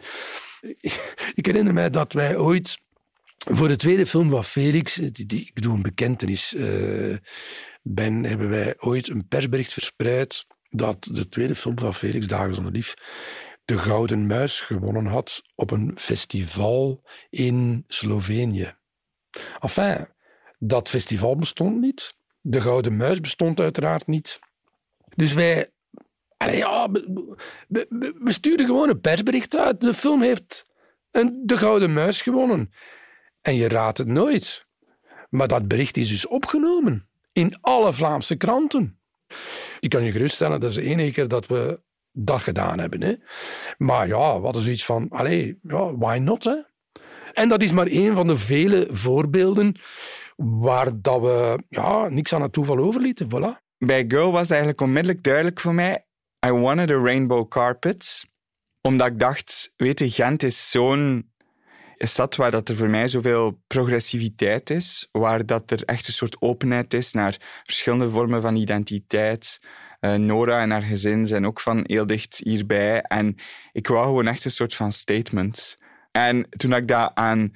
Ik 1.40 1.46
herinner 1.46 1.74
mij 1.74 1.90
dat 1.90 2.14
wij 2.14 2.38
ooit 2.38 2.80
voor 3.38 3.68
de 3.68 3.76
tweede 3.76 4.06
film 4.06 4.30
van 4.30 4.44
Felix, 4.44 4.94
die, 4.96 5.26
die, 5.26 5.42
ik 5.42 5.54
bedoel 5.54 5.74
een 5.74 5.82
bekentenis, 5.82 6.54
uh, 6.54 7.18
ben, 7.82 8.24
hebben 8.24 8.50
wij 8.50 8.76
ooit 8.78 9.10
een 9.10 9.28
persbericht 9.28 9.74
verspreid 9.74 10.46
dat 10.70 11.04
de 11.04 11.30
tweede 11.30 11.56
film 11.56 11.80
van 11.80 11.94
Felix, 11.94 12.28
Dagen 12.28 12.54
zonder 12.54 12.74
Lief, 12.74 12.94
de 13.66 13.78
Gouden 13.78 14.28
Muis 14.28 14.62
gewonnen 14.62 15.06
had 15.06 15.42
op 15.56 15.72
een 15.72 15.92
festival 15.96 17.04
in 17.30 17.84
Slovenië. 17.88 18.76
Enfin, 19.60 20.08
dat 20.64 20.90
festival 20.90 21.36
bestond 21.36 21.80
niet. 21.80 22.16
De 22.42 22.62
Gouden 22.62 22.98
Muis 22.98 23.20
bestond 23.20 23.60
uiteraard 23.60 24.08
niet. 24.08 24.40
Dus 25.16 25.34
wij 25.34 25.72
ja, 26.50 26.92
we, 27.68 28.16
sturen 28.26 28.66
gewoon 28.66 28.90
een 28.90 29.02
persbericht 29.02 29.56
uit. 29.56 29.82
De 29.82 29.94
film 29.94 30.22
heeft 30.22 30.66
de 31.44 31.58
Gouden 31.58 31.94
Muis 31.94 32.22
gewonnen. 32.22 32.74
En 33.42 33.56
je 33.56 33.68
raadt 33.68 33.98
het 33.98 34.08
nooit. 34.08 34.66
Maar 35.30 35.48
dat 35.48 35.68
bericht 35.68 35.98
is 35.98 36.10
dus 36.10 36.28
opgenomen 36.28 37.10
in 37.34 37.58
alle 37.62 37.94
Vlaamse 37.94 38.36
kranten. 38.36 39.00
Ik 39.80 39.90
kan 39.90 40.04
je 40.04 40.12
geruststellen, 40.12 40.60
dat 40.60 40.70
is 40.70 40.96
de 40.96 41.12
keer 41.12 41.28
dat 41.28 41.48
we 41.48 41.80
dat 42.12 42.42
gedaan 42.42 42.80
hebben. 42.80 43.02
Hè. 43.02 43.14
Maar 43.78 44.08
ja, 44.08 44.40
wat 44.40 44.56
is 44.56 44.68
iets 44.68 44.86
van, 44.86 45.10
allee, 45.10 45.60
ja, 45.64 45.98
why 45.98 46.18
not? 46.18 46.44
Hè? 46.44 46.56
En 47.34 47.50
dat 47.50 47.62
is 47.62 47.72
maar 47.72 47.88
één 47.88 48.16
van 48.16 48.28
de 48.28 48.38
vele 48.38 48.88
voorbeelden 48.90 49.76
waar 50.44 51.02
dat 51.02 51.22
we 51.22 51.64
ja, 51.70 52.08
niks 52.10 52.34
aan 52.34 52.42
het 52.42 52.54
toeval 52.54 52.78
overlieten. 52.78 53.28
Voilà. 53.28 53.62
Bij 53.78 54.06
Girl 54.08 54.32
was 54.32 54.42
het 54.42 54.50
eigenlijk 54.50 54.82
onmiddellijk 54.82 55.24
duidelijk 55.24 55.60
voor 55.60 55.74
mij, 55.74 56.06
I 56.46 56.52
wanted 56.52 56.92
a 56.92 57.04
rainbow 57.04 57.48
carpet. 57.48 58.26
Omdat 58.82 59.08
ik 59.08 59.20
dacht, 59.20 59.74
weet 59.76 60.00
je, 60.00 60.10
Gent 60.10 60.44
is 60.44 60.72
zo'n 60.72 61.32
stad 61.98 62.36
waar 62.36 62.52
dat 62.52 62.70
er 62.70 62.76
voor 62.76 62.90
mij 62.90 63.08
zoveel 63.08 63.62
progressiviteit 63.68 64.70
is, 64.70 65.10
waar 65.12 65.46
dat 65.46 65.72
er 65.72 65.84
echt 65.84 66.08
een 66.08 66.14
soort 66.14 66.42
openheid 66.42 66.94
is 66.94 67.12
naar 67.12 67.62
verschillende 67.64 68.10
vormen 68.10 68.42
van 68.42 68.56
identiteit. 68.56 69.60
Uh, 70.00 70.14
Nora 70.16 70.62
en 70.62 70.72
haar 70.72 70.82
gezin 70.82 71.28
zijn 71.28 71.46
ook 71.46 71.60
van 71.60 71.84
heel 71.84 72.06
dicht 72.06 72.40
hierbij. 72.44 73.02
En 73.02 73.36
ik 73.72 73.88
wou 73.88 74.06
gewoon 74.06 74.28
echt 74.28 74.46
een 74.46 74.52
soort 74.52 74.76
van 74.76 74.92
statement. 74.92 75.78
En 76.12 76.50
toen 76.50 76.74
ik 76.74 76.88
dat 76.88 77.12
aan 77.14 77.52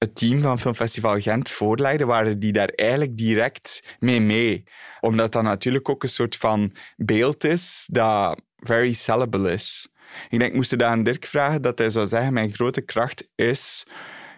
het 0.00 0.14
team 0.14 0.40
van 0.40 0.58
Filmfestival 0.58 1.20
Gent 1.20 1.50
voorlegde, 1.50 2.04
waren 2.04 2.38
die 2.38 2.52
daar 2.52 2.68
eigenlijk 2.68 3.16
direct 3.16 3.96
mee 3.98 4.20
mee. 4.20 4.64
Omdat 5.00 5.32
dat 5.32 5.42
natuurlijk 5.42 5.88
ook 5.88 6.02
een 6.02 6.08
soort 6.08 6.36
van 6.36 6.72
beeld 6.96 7.44
is 7.44 7.88
dat 7.92 8.40
very 8.56 8.92
sellable 8.92 9.52
is. 9.52 9.88
Ik 10.28 10.38
denk, 10.38 10.54
moesten 10.54 10.78
daar 10.78 10.90
aan 10.90 11.02
Dirk 11.02 11.26
vragen, 11.26 11.62
dat 11.62 11.78
hij 11.78 11.90
zou 11.90 12.06
zeggen, 12.06 12.32
mijn 12.32 12.52
grote 12.52 12.80
kracht 12.80 13.28
is 13.34 13.86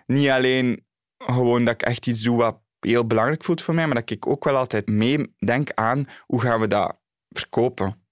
niet 0.06 0.28
alleen 0.28 0.84
gewoon 1.18 1.64
dat 1.64 1.74
ik 1.74 1.82
echt 1.82 2.06
iets 2.06 2.22
doe 2.22 2.36
wat 2.36 2.60
heel 2.80 3.06
belangrijk 3.06 3.44
voelt 3.44 3.62
voor 3.62 3.74
mij, 3.74 3.86
maar 3.86 3.94
dat 3.94 4.10
ik 4.10 4.26
ook 4.26 4.44
wel 4.44 4.56
altijd 4.56 4.88
meedenk 4.88 5.70
aan 5.74 6.06
hoe 6.26 6.40
gaan 6.40 6.60
we 6.60 6.66
dat 6.66 6.98
verkopen. 7.28 8.02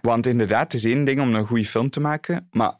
Want 0.00 0.26
inderdaad, 0.26 0.72
het 0.72 0.74
is 0.74 0.84
één 0.84 1.04
ding 1.04 1.20
om 1.20 1.34
een 1.34 1.46
goede 1.46 1.64
film 1.64 1.90
te 1.90 2.00
maken, 2.00 2.48
maar 2.50 2.74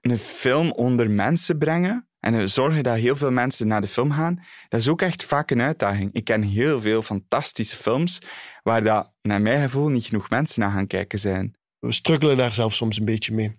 een 0.00 0.18
film 0.18 0.70
onder 0.70 1.10
mensen 1.10 1.58
brengen 1.58 2.08
en 2.24 2.48
zorgen 2.48 2.82
dat 2.82 2.96
heel 2.96 3.16
veel 3.16 3.30
mensen 3.30 3.66
naar 3.66 3.80
de 3.80 3.88
film 3.88 4.12
gaan, 4.12 4.42
dat 4.68 4.80
is 4.80 4.88
ook 4.88 5.02
echt 5.02 5.24
vaak 5.24 5.50
een 5.50 5.60
uitdaging. 5.60 6.10
Ik 6.12 6.24
ken 6.24 6.42
heel 6.42 6.80
veel 6.80 7.02
fantastische 7.02 7.76
films 7.76 8.18
waar 8.62 8.84
dat, 8.84 9.12
naar 9.22 9.40
mijn 9.40 9.62
gevoel, 9.62 9.88
niet 9.88 10.04
genoeg 10.04 10.30
mensen 10.30 10.60
naar 10.60 10.70
gaan 10.70 10.86
kijken 10.86 11.18
zijn. 11.18 11.56
We 11.78 11.92
struggelen 11.92 12.36
daar 12.36 12.54
zelf 12.54 12.74
soms 12.74 12.98
een 12.98 13.04
beetje 13.04 13.34
mee. 13.34 13.56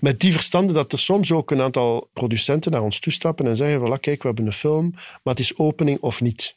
Met 0.00 0.20
die 0.20 0.32
verstande 0.32 0.72
dat 0.72 0.92
er 0.92 0.98
soms 0.98 1.32
ook 1.32 1.50
een 1.50 1.62
aantal 1.62 2.10
producenten 2.12 2.72
naar 2.72 2.82
ons 2.82 3.00
toestappen 3.00 3.46
en 3.46 3.56
zeggen: 3.56 3.80
voilà, 3.80 4.00
kijk, 4.00 4.22
we 4.22 4.28
hebben 4.28 4.46
een 4.46 4.52
film, 4.52 4.90
maar 4.94 5.34
het 5.34 5.40
is 5.40 5.56
opening 5.56 6.00
of 6.00 6.20
niet. 6.20 6.56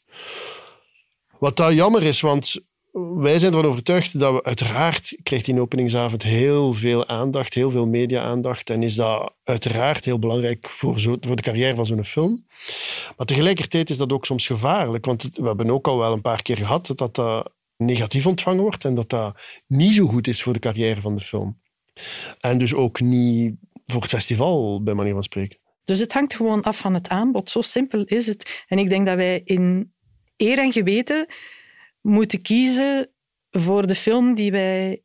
Wat 1.39 1.57
daar 1.57 1.73
jammer 1.73 2.03
is, 2.03 2.21
want 2.21 2.61
wij 2.95 3.39
zijn 3.39 3.53
ervan 3.53 3.69
overtuigd 3.69 4.19
dat 4.19 4.33
we 4.33 4.43
uiteraard 4.43 5.17
krijgt 5.23 5.45
die 5.45 5.61
openingsavond 5.61 6.23
heel 6.23 6.73
veel 6.73 7.07
aandacht, 7.07 7.53
heel 7.53 7.71
veel 7.71 7.87
media-aandacht. 7.87 8.69
En 8.69 8.83
is 8.83 8.95
dat 8.95 9.33
uiteraard 9.43 10.05
heel 10.05 10.19
belangrijk 10.19 10.69
voor, 10.69 10.99
zo, 10.99 11.17
voor 11.19 11.35
de 11.35 11.41
carrière 11.41 11.75
van 11.75 11.85
zo'n 11.85 12.03
film. 12.03 12.45
Maar 13.17 13.25
tegelijkertijd 13.25 13.89
is 13.89 13.97
dat 13.97 14.11
ook 14.11 14.25
soms 14.25 14.47
gevaarlijk. 14.47 15.05
Want 15.05 15.23
we 15.33 15.47
hebben 15.47 15.69
ook 15.69 15.87
al 15.87 15.97
wel 15.97 16.13
een 16.13 16.21
paar 16.21 16.41
keer 16.41 16.57
gehad 16.57 16.93
dat 16.95 17.15
dat 17.15 17.53
negatief 17.77 18.25
ontvangen 18.25 18.61
wordt 18.61 18.85
en 18.85 18.95
dat 18.95 19.09
dat 19.09 19.63
niet 19.67 19.93
zo 19.93 20.07
goed 20.07 20.27
is 20.27 20.43
voor 20.43 20.53
de 20.53 20.59
carrière 20.59 21.01
van 21.01 21.15
de 21.15 21.21
film. 21.21 21.59
En 22.39 22.57
dus 22.57 22.73
ook 22.73 22.99
niet 22.99 23.55
voor 23.85 24.01
het 24.01 24.09
festival, 24.09 24.83
bij 24.83 24.93
manier 24.93 25.13
van 25.13 25.23
spreken. 25.23 25.59
Dus 25.83 25.99
het 25.99 26.13
hangt 26.13 26.35
gewoon 26.35 26.61
af 26.61 26.77
van 26.77 26.93
het 26.93 27.07
aanbod. 27.07 27.49
Zo 27.49 27.61
simpel 27.61 28.03
is 28.03 28.27
het. 28.27 28.63
En 28.67 28.77
ik 28.77 28.89
denk 28.89 29.05
dat 29.05 29.15
wij 29.15 29.41
in 29.43 29.93
eer 30.37 30.59
en 30.59 30.71
geweten 30.71 31.27
moeten 32.05 32.41
kiezen 32.41 33.09
voor 33.51 33.87
de 33.87 33.95
film 33.95 34.35
die 34.35 34.51
wij 34.51 35.03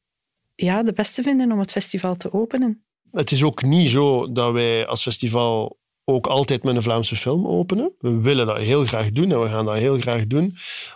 ja, 0.54 0.82
de 0.82 0.92
beste 0.92 1.22
vinden 1.22 1.52
om 1.52 1.58
het 1.58 1.70
festival 1.70 2.16
te 2.16 2.32
openen. 2.32 2.84
Het 3.10 3.30
is 3.30 3.42
ook 3.42 3.62
niet 3.62 3.90
zo 3.90 4.32
dat 4.32 4.52
wij 4.52 4.86
als 4.86 5.02
festival 5.02 5.78
ook 6.04 6.26
altijd 6.26 6.62
met 6.62 6.76
een 6.76 6.82
Vlaamse 6.82 7.16
film 7.16 7.46
openen. 7.46 7.94
We 7.98 8.20
willen 8.20 8.46
dat 8.46 8.56
heel 8.56 8.86
graag 8.86 9.10
doen 9.10 9.30
en 9.30 9.40
we 9.40 9.48
gaan 9.48 9.64
dat 9.64 9.76
heel 9.76 9.98
graag 9.98 10.26
doen 10.26 10.54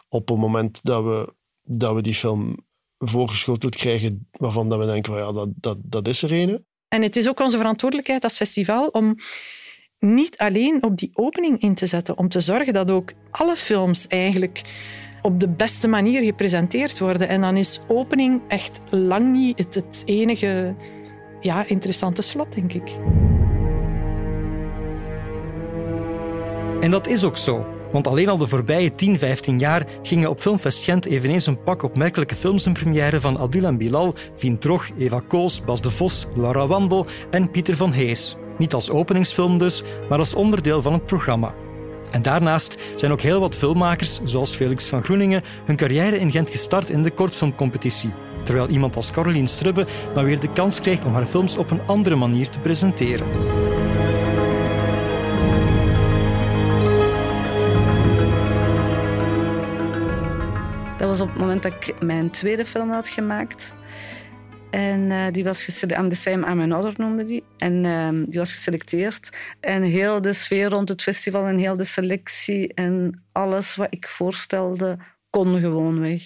op 0.09 0.29
het 0.29 0.39
moment 0.39 0.81
dat 0.83 1.05
we, 1.05 1.35
dat 1.63 1.95
we 1.95 2.03
die 2.03 2.15
film 2.15 2.57
voorgeschoteld 2.99 3.77
krijgen 3.77 4.29
waarvan 4.31 4.69
dat 4.69 4.79
we 4.79 4.87
denken, 4.87 5.13
van, 5.13 5.23
ja, 5.23 5.33
dat, 5.33 5.49
dat, 5.55 5.79
dat 5.83 6.09
is 6.09 6.23
er 6.23 6.33
een. 6.33 6.65
En 6.89 7.03
het 7.03 7.17
is 7.17 7.29
ook 7.29 7.41
onze 7.41 7.57
verantwoordelijkheid 7.57 8.25
als 8.25 8.37
festival 8.37 8.89
om 8.89 9.17
niet 9.99 10.39
alleen 10.39 10.83
op 10.83 10.99
die 10.99 11.11
opening 11.13 11.61
in 11.61 11.75
te 11.75 11.87
zetten, 11.87 12.19
om 12.19 12.29
te 12.29 12.41
zorgen 12.41 12.73
dat 12.73 12.91
ook 12.91 13.13
alle 13.31 13.57
films 13.57 14.07
eigenlijk 14.07 14.63
op 15.25 15.41
de 15.41 15.49
beste 15.49 15.89
manier 15.89 16.23
gepresenteerd 16.23 16.99
worden. 16.99 17.29
En 17.29 17.41
dan 17.41 17.57
is 17.57 17.81
opening 17.89 18.41
echt 18.49 18.81
lang 18.91 19.33
niet 19.33 19.59
het, 19.75 20.03
enige 20.05 20.75
ja, 21.41 21.67
interessante 21.67 22.23
slot, 22.23 22.55
denk 22.55 22.73
ik. 22.73 22.97
En 26.81 26.91
dat 26.91 27.07
is 27.07 27.25
ook 27.25 27.37
zo. 27.37 27.67
Want 27.93 28.07
alleen 28.07 28.29
al 28.29 28.39
de 28.39 28.47
voorbije 28.47 28.95
10, 28.95 29.19
15 29.19 29.59
jaar 29.59 29.87
gingen 30.03 30.31
op 30.31 30.41
Filmfest 30.41 30.85
Gent 30.85 31.07
eveneens 31.07 31.47
een 31.47 31.63
pak 31.63 31.83
opmerkelijke 31.83 32.35
films 32.35 32.67
in 32.67 32.73
première 32.73 33.21
van 33.21 33.39
Adil 33.39 33.65
en 33.65 33.77
Bilal, 33.77 34.15
Vien 34.35 34.59
Trog, 34.59 34.91
Eva 34.99 35.23
Koos, 35.29 35.65
Bas 35.65 35.81
de 35.81 35.91
Vos, 35.91 36.27
Laura 36.37 36.67
Wandel 36.67 37.07
en 37.31 37.51
Pieter 37.51 37.77
van 37.77 37.93
Hees. 37.93 38.37
Niet 38.59 38.75
als 38.75 38.91
openingsfilm 38.91 39.59
dus, 39.59 39.83
maar 40.09 40.19
als 40.19 40.35
onderdeel 40.35 40.83
van 40.83 40.93
het 40.93 41.07
programma. 41.07 41.55
En 42.15 42.23
daarnaast 42.23 42.83
zijn 42.97 43.13
ook 43.13 43.21
heel 43.21 43.41
wat 43.41 43.55
filmmakers, 43.55 44.21
zoals 44.23 44.55
Felix 44.55 44.87
van 44.87 45.03
Groeningen, 45.03 45.43
hun 45.65 45.77
carrière 45.77 46.19
in 46.19 46.31
Gent 46.31 46.51
gestart 46.51 46.91
in 46.91 47.03
de 47.03 47.11
kortfilmcompetitie. 47.11 48.13
Terwijl 48.43 48.69
iemand 48.69 48.97
als 48.97 49.11
Caroline 49.11 49.47
Strubbe 49.47 49.87
dan 50.15 50.25
weer 50.25 50.41
de 50.41 50.53
kans 50.53 50.81
kreeg 50.81 51.05
om 51.05 51.15
haar 51.15 51.27
films 51.27 51.57
op 51.57 51.71
een 51.71 51.81
andere 51.87 52.17
manier 52.17 52.49
te 52.49 52.59
presenteren. 52.59 53.27
Dat 60.99 61.09
was 61.09 61.21
op 61.21 61.29
het 61.29 61.39
moment 61.39 61.63
dat 61.63 61.73
ik 61.73 61.95
mijn 62.01 62.31
tweede 62.31 62.67
film 62.67 62.91
had 62.91 63.09
gemaakt. 63.09 63.75
En 64.75 65.11
uh, 65.11 65.27
die 65.31 65.45
was 65.45 65.65
geselecteerd, 65.65 66.11
the 66.11 66.17
same, 66.17 66.51
I'm 66.51 66.61
another 66.61 66.95
noemde 66.97 67.25
die. 67.25 67.45
En 67.57 67.85
uh, 67.85 68.25
die 68.29 68.39
was 68.39 68.53
geselecteerd. 68.53 69.31
En 69.61 69.83
heel 69.83 70.21
de 70.21 70.33
sfeer 70.33 70.69
rond 70.69 70.89
het 70.89 71.03
festival 71.03 71.47
en 71.47 71.59
heel 71.59 71.75
de 71.75 71.85
selectie 71.85 72.75
en 72.75 73.25
alles 73.33 73.77
wat 73.77 73.87
ik 73.91 74.07
voorstelde, 74.07 74.99
kon 75.31 75.61
gewoon 75.61 76.01
weg. 76.01 76.23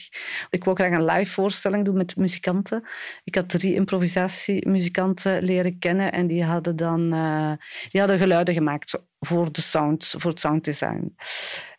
Ik 0.51 0.65
wou 0.65 0.77
graag 0.77 0.93
een 0.93 1.05
live 1.05 1.33
voorstelling 1.33 1.85
doen 1.85 1.97
met 1.97 2.17
muzikanten. 2.17 2.89
Ik 3.25 3.35
had 3.35 3.49
drie 3.49 3.75
improvisatiemuzikanten 3.75 5.43
leren 5.43 5.79
kennen 5.79 6.13
en 6.13 6.27
die 6.27 6.45
hadden 6.45 6.77
dan 6.77 7.15
uh, 7.15 7.53
die 7.89 8.01
hadden 8.01 8.19
geluiden 8.19 8.55
gemaakt 8.55 8.99
voor, 9.21 9.53
de 9.53 9.61
sound, 9.61 10.15
voor 10.19 10.31
het 10.31 10.41
sounddesign. 10.41 11.15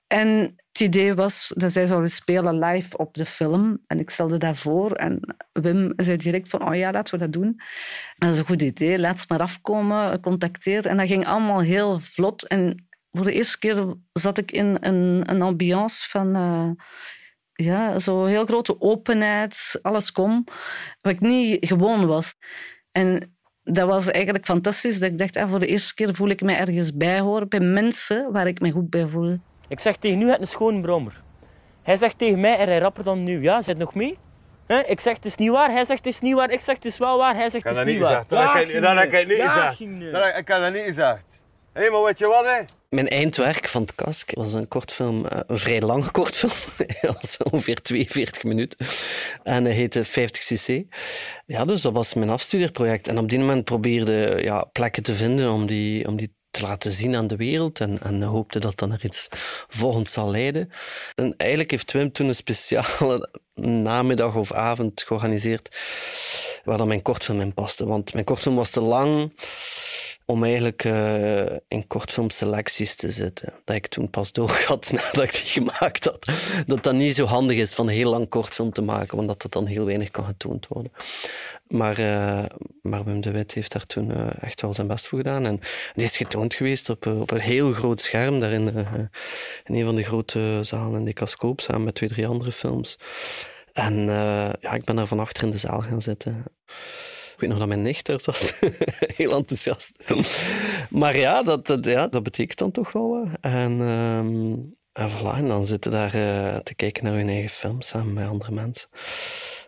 En 0.07 0.55
het 0.79 0.95
idee 0.95 1.13
was 1.13 1.53
dat 1.55 1.71
zij 1.71 1.87
zouden 1.87 2.09
spelen 2.09 2.59
live 2.59 2.97
op 2.97 3.13
de 3.13 3.25
film. 3.25 3.83
En 3.87 3.99
ik 3.99 4.09
stelde 4.09 4.37
dat 4.37 4.57
voor. 4.57 4.91
En 4.91 5.35
Wim 5.51 5.93
zei 5.95 6.17
direct 6.17 6.49
van, 6.49 6.67
oh 6.67 6.75
ja, 6.75 6.91
laten 6.91 7.13
we 7.13 7.25
dat 7.25 7.33
doen. 7.33 7.61
Dat 8.15 8.31
is 8.31 8.37
een 8.37 8.45
goed 8.45 8.61
idee, 8.61 8.99
laat 8.99 9.19
ze 9.19 9.25
maar 9.27 9.39
afkomen, 9.39 10.19
contacteer. 10.19 10.85
En 10.85 10.97
dat 10.97 11.07
ging 11.07 11.25
allemaal 11.25 11.61
heel 11.61 11.99
vlot. 11.99 12.47
En 12.47 12.87
voor 13.11 13.25
de 13.25 13.33
eerste 13.33 13.59
keer 13.59 13.95
zat 14.13 14.37
ik 14.37 14.51
in 14.51 14.77
een, 14.79 15.23
een 15.25 15.41
ambiance 15.41 16.09
van... 16.09 16.35
Uh, 16.35 16.69
ja, 17.53 17.99
zo 17.99 18.25
heel 18.25 18.45
grote 18.45 18.81
openheid, 18.81 19.79
alles 19.81 20.11
kon, 20.11 20.43
wat 21.01 21.13
ik 21.13 21.19
niet 21.19 21.67
gewoon 21.67 22.05
was. 22.05 22.35
En 22.91 23.37
dat 23.63 23.87
was 23.87 24.07
eigenlijk 24.07 24.45
fantastisch, 24.45 24.99
dat 24.99 25.11
ik 25.11 25.17
dacht, 25.17 25.37
ah, 25.37 25.49
voor 25.49 25.59
de 25.59 25.67
eerste 25.67 25.93
keer 25.93 26.15
voel 26.15 26.29
ik 26.29 26.41
me 26.41 26.53
ergens 26.53 26.95
bij 26.95 27.19
horen, 27.19 27.49
bij 27.49 27.59
mensen 27.59 28.31
waar 28.31 28.47
ik 28.47 28.59
me 28.59 28.71
goed 28.71 28.89
bij 28.89 29.07
voel. 29.07 29.39
Ik 29.69 29.79
zeg 29.79 29.95
tegen 29.95 30.17
nu 30.17 30.29
het 30.29 30.39
een 30.39 30.47
schoon 30.47 30.81
brommer. 30.81 31.21
Hij 31.81 31.97
zegt 31.97 32.17
tegen 32.17 32.39
mij, 32.39 32.57
en 32.57 32.67
hij 32.67 32.79
rapper 32.79 33.03
dan 33.03 33.23
nu. 33.23 33.41
Ja, 33.41 33.61
zit 33.61 33.77
nog 33.77 33.93
mee? 33.93 34.17
He? 34.67 34.79
Ik 34.79 34.99
zeg 34.99 35.15
het 35.15 35.25
is 35.25 35.35
niet 35.35 35.49
waar, 35.49 35.71
hij 35.71 35.85
zegt 35.85 36.05
het 36.05 36.13
is 36.13 36.19
niet 36.19 36.33
waar, 36.33 36.51
ik 36.51 36.61
zeg 36.61 36.75
het 36.75 36.85
is 36.85 36.97
wel 36.97 37.17
waar, 37.17 37.35
hij 37.35 37.49
zegt 37.49 37.63
het 37.63 37.77
is 37.77 37.83
niet 37.83 37.99
waar. 37.99 38.23
Dat 38.27 38.53
heb 38.53 38.61
ik 38.61 39.27
niet 39.27 39.41
gezegd. 39.41 39.79
Ik 40.37 40.45
kan 40.45 40.61
dat 40.61 40.73
niet 40.73 40.83
gezegd. 40.83 41.41
Hé, 41.73 41.89
maar 41.89 42.03
weet 42.03 42.19
je 42.19 42.27
wat, 42.27 42.45
hè? 42.45 42.61
Mijn 42.89 43.07
eindwerk 43.07 43.67
van 43.67 43.81
het 43.81 43.95
Kask 43.95 44.31
was 44.33 44.53
een 44.53 44.67
kortfilm, 44.67 45.25
eh, 45.25 45.39
een 45.47 45.57
vrij 45.57 45.81
lange 45.81 46.11
kortfilm. 46.19 46.51
dat 47.01 47.21
was 47.21 47.37
ongeveer 47.37 47.81
42 47.81 48.43
minuten. 48.43 48.87
En 49.43 49.63
hij 49.63 49.73
heette 49.73 50.05
50cc. 50.05 50.97
Ja, 51.45 51.65
dus 51.65 51.81
dat 51.81 51.93
was 51.93 52.13
mijn 52.13 52.29
afstudeerproject. 52.29 53.07
En 53.07 53.17
op 53.17 53.29
die 53.29 53.39
moment 53.39 53.65
probeerde 53.65 54.39
ja, 54.41 54.63
plekken 54.63 55.03
te 55.03 55.15
vinden 55.15 55.51
om 55.51 55.67
die, 55.67 56.07
om 56.07 56.17
die 56.17 56.33
te 56.51 56.61
laten 56.61 56.91
zien 56.91 57.15
aan 57.15 57.27
de 57.27 57.35
wereld 57.35 57.79
en, 57.79 57.99
en 58.01 58.21
hoopte 58.21 58.59
dat 58.59 58.77
dan 58.77 58.89
naar 58.89 59.03
iets 59.03 59.27
volgends 59.67 60.11
zal 60.11 60.31
leiden. 60.31 60.69
En 61.15 61.33
eigenlijk 61.37 61.71
heeft 61.71 61.91
Wim 61.91 62.11
toen 62.11 62.27
een 62.27 62.35
speciale 62.35 63.29
namiddag 63.89 64.35
of 64.35 64.51
avond 64.51 65.01
georganiseerd 65.01 65.77
waar 66.63 66.77
dan 66.77 66.87
mijn 66.87 67.01
kortfilm 67.01 67.41
in 67.41 67.53
paste. 67.53 67.85
Want 67.85 68.13
mijn 68.13 68.25
kortfilm 68.25 68.55
was 68.55 68.69
te 68.69 68.81
lang 68.81 69.33
om 70.29 70.43
eigenlijk 70.43 70.83
uh, 70.83 71.41
in 71.67 71.87
kortfilmselecties 71.87 72.95
te 72.95 73.11
zitten. 73.11 73.53
Dat 73.63 73.75
ik 73.75 73.87
toen 73.87 74.09
pas 74.09 74.31
doorgehad 74.31 74.91
nadat 74.93 75.23
ik 75.23 75.31
die 75.31 75.63
gemaakt 75.63 76.05
had. 76.05 76.25
Dat 76.65 76.83
dat 76.83 76.93
niet 76.93 77.15
zo 77.15 77.25
handig 77.25 77.57
is 77.57 77.73
van 77.73 77.87
heel 77.87 78.09
lang 78.09 78.29
kortfilm 78.29 78.71
te 78.71 78.81
maken, 78.81 79.17
omdat 79.17 79.41
dat 79.41 79.51
dan 79.51 79.65
heel 79.65 79.85
weinig 79.85 80.11
kan 80.11 80.25
getoond 80.25 80.67
worden. 80.67 80.91
Maar, 81.67 81.99
uh, 81.99 82.43
maar 82.81 83.03
Wim 83.03 83.21
de 83.21 83.31
Wit 83.31 83.53
heeft 83.53 83.71
daar 83.71 83.85
toen 83.85 84.11
uh, 84.11 84.27
echt 84.41 84.61
wel 84.61 84.73
zijn 84.73 84.87
best 84.87 85.07
voor 85.07 85.17
gedaan. 85.17 85.45
En 85.45 85.59
die 85.93 86.05
is 86.05 86.17
getoond 86.17 86.53
geweest 86.53 86.89
op, 86.89 87.05
op 87.05 87.31
een 87.31 87.39
heel 87.39 87.71
groot 87.71 88.01
scherm, 88.01 88.39
daar 88.39 88.51
in, 88.51 88.67
in 89.65 89.75
een 89.75 89.85
van 89.85 89.95
de 89.95 90.03
grote 90.03 90.59
zalen 90.61 90.99
in 90.99 91.05
de 91.05 91.13
Cascoop, 91.13 91.61
samen 91.61 91.83
met 91.83 91.95
twee, 91.95 92.09
drie 92.09 92.27
andere 92.27 92.51
films. 92.51 92.97
En 93.73 94.05
ja, 94.59 94.73
ik 94.73 94.83
ben 94.83 94.95
daar 94.95 95.07
van 95.07 95.19
achter 95.19 95.43
in 95.43 95.51
de 95.51 95.57
zaal 95.57 95.81
gaan 95.81 96.01
zitten. 96.01 96.43
Ik 97.39 97.45
weet 97.45 97.53
nog 97.53 97.67
dat 97.67 97.75
mijn 97.75 97.81
nicht 97.81 98.05
daar 98.05 98.19
zat. 98.19 98.59
Heel 99.17 99.31
enthousiast. 99.31 99.91
maar 100.89 101.17
ja 101.17 101.43
dat, 101.43 101.67
dat, 101.67 101.85
ja, 101.85 102.07
dat 102.07 102.23
betekent 102.23 102.57
dan 102.57 102.71
toch 102.71 102.91
wel 102.91 103.09
wat. 103.09 103.27
En, 103.41 103.71
um, 103.79 104.75
en, 104.91 105.09
voilà, 105.09 105.35
en 105.37 105.47
dan 105.47 105.65
zitten 105.65 105.91
daar 105.91 106.15
uh, 106.15 106.55
te 106.55 106.75
kijken 106.75 107.03
naar 107.03 107.13
hun 107.13 107.29
eigen 107.29 107.49
film 107.49 107.81
samen 107.81 108.13
met 108.13 108.27
andere 108.27 108.51
mensen. 108.51 108.89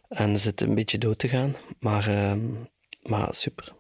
En 0.08 0.40
zitten 0.40 0.70
een 0.70 0.76
beetje 0.76 0.98
dood 0.98 1.18
te 1.20 1.28
gaan. 1.28 1.56
Maar, 1.80 2.30
um, 2.32 2.70
maar 3.02 3.28
super. 3.34 3.74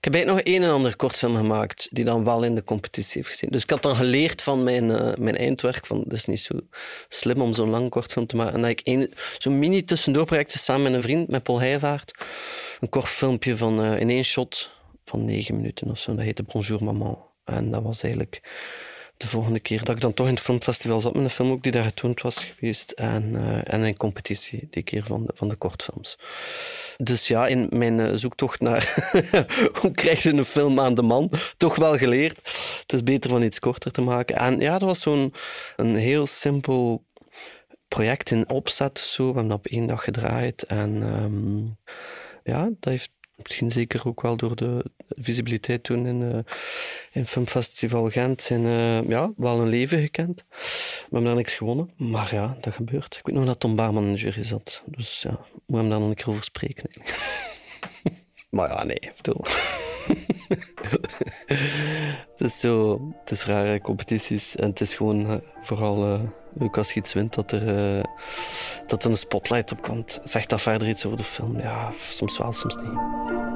Ik 0.00 0.12
heb 0.12 0.26
nog 0.26 0.40
een 0.42 0.62
en 0.62 0.70
ander 0.70 0.96
kortfilm 0.96 1.36
gemaakt 1.36 1.88
die 1.90 2.04
dan 2.04 2.24
wel 2.24 2.42
in 2.42 2.54
de 2.54 2.64
competitie 2.64 3.12
heeft 3.14 3.28
gezien. 3.28 3.50
Dus 3.50 3.62
ik 3.62 3.70
had 3.70 3.82
dan 3.82 3.96
geleerd 3.96 4.42
van 4.42 4.62
mijn, 4.62 4.90
uh, 4.90 5.14
mijn 5.18 5.36
eindwerk 5.36 5.86
van 5.86 6.00
het 6.00 6.12
is 6.12 6.26
niet 6.26 6.40
zo 6.40 6.54
slim 7.08 7.40
om 7.40 7.54
zo'n 7.54 7.70
lang 7.70 7.90
kortfilm 7.90 8.26
te 8.26 8.36
maken. 8.36 8.54
En 8.54 8.60
dat 8.60 8.70
ik 8.70 9.10
zo'n 9.38 9.58
mini 9.58 9.84
tussendoorprojectje 9.84 10.58
samen 10.58 10.82
met 10.82 10.92
een 10.92 11.02
vriend, 11.02 11.28
met 11.28 11.42
Paul 11.42 11.60
Heijvaart, 11.60 12.18
een 12.80 12.88
kort 12.88 13.08
filmpje 13.08 13.56
van 13.56 13.84
uh, 13.84 14.00
in 14.00 14.10
één 14.10 14.24
shot 14.24 14.70
van 15.04 15.24
negen 15.24 15.56
minuten 15.56 15.90
of 15.90 15.98
zo. 15.98 16.14
Dat 16.14 16.24
heette 16.24 16.42
Bonjour 16.42 16.84
Maman. 16.84 17.18
En 17.44 17.70
dat 17.70 17.82
was 17.82 18.02
eigenlijk 18.02 18.40
de 19.16 19.26
volgende 19.28 19.60
keer 19.60 19.84
dat 19.84 19.94
ik 19.94 20.00
dan 20.00 20.14
toch 20.14 20.26
in 20.26 20.34
het 20.34 20.42
filmfestival 20.42 21.00
zat 21.00 21.14
met 21.14 21.24
een 21.24 21.30
film 21.30 21.50
ook 21.50 21.62
die 21.62 21.72
daar 21.72 21.84
getoond 21.84 22.22
was 22.22 22.44
geweest. 22.44 22.90
En, 22.90 23.32
uh, 23.32 23.72
en 23.72 23.82
een 23.82 23.96
competitie, 23.96 24.68
die 24.70 24.82
keer 24.82 25.04
van 25.04 25.26
de, 25.26 25.32
van 25.34 25.48
de 25.48 25.56
kortfilms. 25.56 26.18
Dus 26.96 27.28
ja, 27.28 27.46
in 27.46 27.66
mijn 27.70 27.98
uh, 27.98 28.10
zoektocht 28.14 28.60
naar 28.60 29.10
hoe 29.80 29.90
krijg 29.90 30.22
je 30.22 30.32
een 30.32 30.44
film 30.44 30.80
aan 30.80 30.94
de 30.94 31.02
man, 31.02 31.30
toch 31.56 31.76
wel 31.76 31.96
geleerd. 31.98 32.36
Het 32.80 32.92
is 32.92 33.02
beter 33.02 33.30
van 33.30 33.42
iets 33.42 33.58
korter 33.58 33.92
te 33.92 34.00
maken. 34.00 34.36
En 34.36 34.60
ja, 34.60 34.78
dat 34.78 34.88
was 34.88 35.00
zo'n 35.00 35.34
een 35.76 35.96
heel 35.96 36.26
simpel 36.26 37.04
project 37.88 38.30
in 38.30 38.48
opzet. 38.48 38.98
Zo. 38.98 39.22
We 39.22 39.32
hebben 39.32 39.48
dat 39.48 39.58
op 39.58 39.66
één 39.66 39.86
dag 39.86 40.04
gedraaid. 40.04 40.62
En 40.62 41.02
um, 41.02 41.76
ja, 42.44 42.64
dat 42.64 42.92
heeft 42.92 43.10
misschien 43.36 43.70
zeker 43.70 44.06
ook 44.06 44.22
wel 44.22 44.36
door 44.36 44.56
de 44.56 44.84
visibiliteit 45.08 45.82
toen 45.82 46.06
in, 46.06 46.20
uh, 46.20 46.38
in 47.12 47.26
Filmfestival 47.26 48.10
Gent 48.10 48.50
in, 48.50 48.64
uh, 48.64 49.08
ja, 49.08 49.32
wel 49.36 49.60
een 49.60 49.68
leven 49.68 50.00
gekend. 50.00 50.44
We 50.48 51.02
hebben 51.02 51.24
daar 51.24 51.34
niks 51.34 51.54
gewonnen, 51.54 51.90
maar 51.96 52.34
ja, 52.34 52.56
dat 52.60 52.74
gebeurt. 52.74 53.16
Ik 53.16 53.26
weet 53.26 53.34
nog 53.34 53.44
dat 53.44 53.60
Tom 53.60 53.76
Baarman 53.76 54.04
in 54.04 54.12
de 54.12 54.18
jury 54.18 54.44
zat, 54.44 54.82
dus 54.86 55.22
ja, 55.22 55.38
moet 55.66 55.80
hem 55.80 55.88
daar 55.88 56.00
nog 56.00 56.08
een 56.08 56.14
keer 56.14 56.28
over 56.28 56.44
spreken. 56.44 56.90
maar 58.50 58.68
ja, 58.68 58.84
nee, 58.84 59.00
het 62.36 62.40
is 62.40 62.60
zo, 62.60 63.00
het 63.20 63.30
is 63.30 63.44
rare 63.44 63.80
competities 63.80 64.56
en 64.56 64.68
het 64.68 64.80
is 64.80 64.94
gewoon 64.94 65.30
uh, 65.30 65.36
vooral 65.60 66.20
leuk 66.54 66.76
als 66.76 66.92
je 66.92 67.00
iets 67.00 67.12
wint 67.12 67.34
dat 67.34 67.52
er, 67.52 68.02
dat 68.86 69.04
er 69.04 69.10
een 69.10 69.16
spotlight 69.16 69.72
op 69.72 69.82
komt. 69.82 70.20
Zegt 70.24 70.50
dat 70.50 70.62
verder 70.62 70.88
iets 70.88 71.06
over 71.06 71.18
de 71.18 71.24
film? 71.24 71.60
Ja, 71.60 71.90
soms 72.08 72.38
wel, 72.38 72.52
soms 72.52 72.76
niet. 72.76 73.55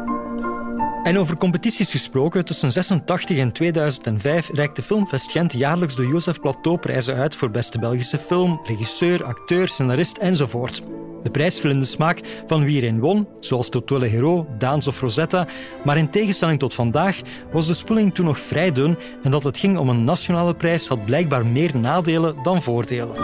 En 1.03 1.19
over 1.19 1.37
competities 1.37 1.91
gesproken, 1.91 2.45
tussen 2.45 2.73
86 2.73 3.39
en 3.39 3.53
2005 3.53 4.51
reikte 4.53 4.83
Filmfest 4.83 5.31
Gent 5.31 5.53
jaarlijks 5.53 5.97
de 5.97 6.07
Jozef 6.07 6.41
Plateauprijzen 6.41 7.15
uit 7.15 7.37
voor 7.37 7.51
beste 7.51 7.79
Belgische 7.79 8.19
film, 8.19 8.61
regisseur, 8.65 9.25
acteur, 9.25 9.69
scenarist 9.69 10.17
enzovoort. 10.17 10.83
De 11.23 11.31
prijs 11.31 11.61
viel 11.61 11.71
in 11.71 11.81
de 11.81 11.87
smaak 11.87 12.21
van 12.47 12.65
wie 12.65 12.83
erin 12.83 13.01
won, 13.01 13.29
zoals 13.41 13.69
Totole 13.69 14.07
Hero, 14.07 14.47
Daans 14.59 14.89
of 14.89 15.01
Rosetta, 15.01 15.47
maar 15.85 15.99
in 15.99 16.11
tegenstelling 16.11 16.59
tot 16.59 16.75
vandaag 16.75 17.21
was 17.53 17.67
de 17.67 17.75
spoeling 17.75 18.15
toen 18.15 18.25
nog 18.25 18.39
vrij 18.39 18.73
dun 18.73 18.99
en 19.23 19.31
dat 19.31 19.43
het 19.43 19.59
ging 19.59 19.79
om 19.79 19.89
een 19.89 20.05
nationale 20.05 20.55
prijs 20.55 20.89
had 20.89 21.05
blijkbaar 21.05 21.47
meer 21.47 21.77
nadelen 21.77 22.43
dan 22.43 22.63
voordelen. 22.63 23.17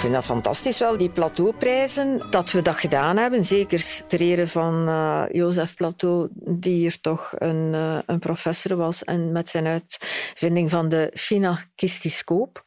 Vind 0.00 0.14
dat 0.14 0.24
fantastisch 0.24 0.78
wel, 0.78 0.96
die 0.96 1.10
plateauprijzen, 1.10 2.30
dat 2.30 2.50
we 2.50 2.62
dat 2.62 2.76
gedaan 2.76 3.16
hebben. 3.16 3.44
Zeker 3.44 4.02
ter 4.06 4.20
ere 4.20 4.46
van 4.46 4.88
uh, 4.88 5.24
Jozef 5.32 5.74
Plateau, 5.74 6.28
die 6.32 6.74
hier 6.74 7.00
toch 7.00 7.32
een, 7.38 7.72
uh, 7.74 7.98
een 8.06 8.18
professor 8.18 8.76
was 8.76 9.04
en 9.04 9.32
met 9.32 9.48
zijn 9.48 9.66
uitvinding 9.66 10.70
van 10.70 10.88
de 10.88 11.10
finakistiscoop. 11.14 12.64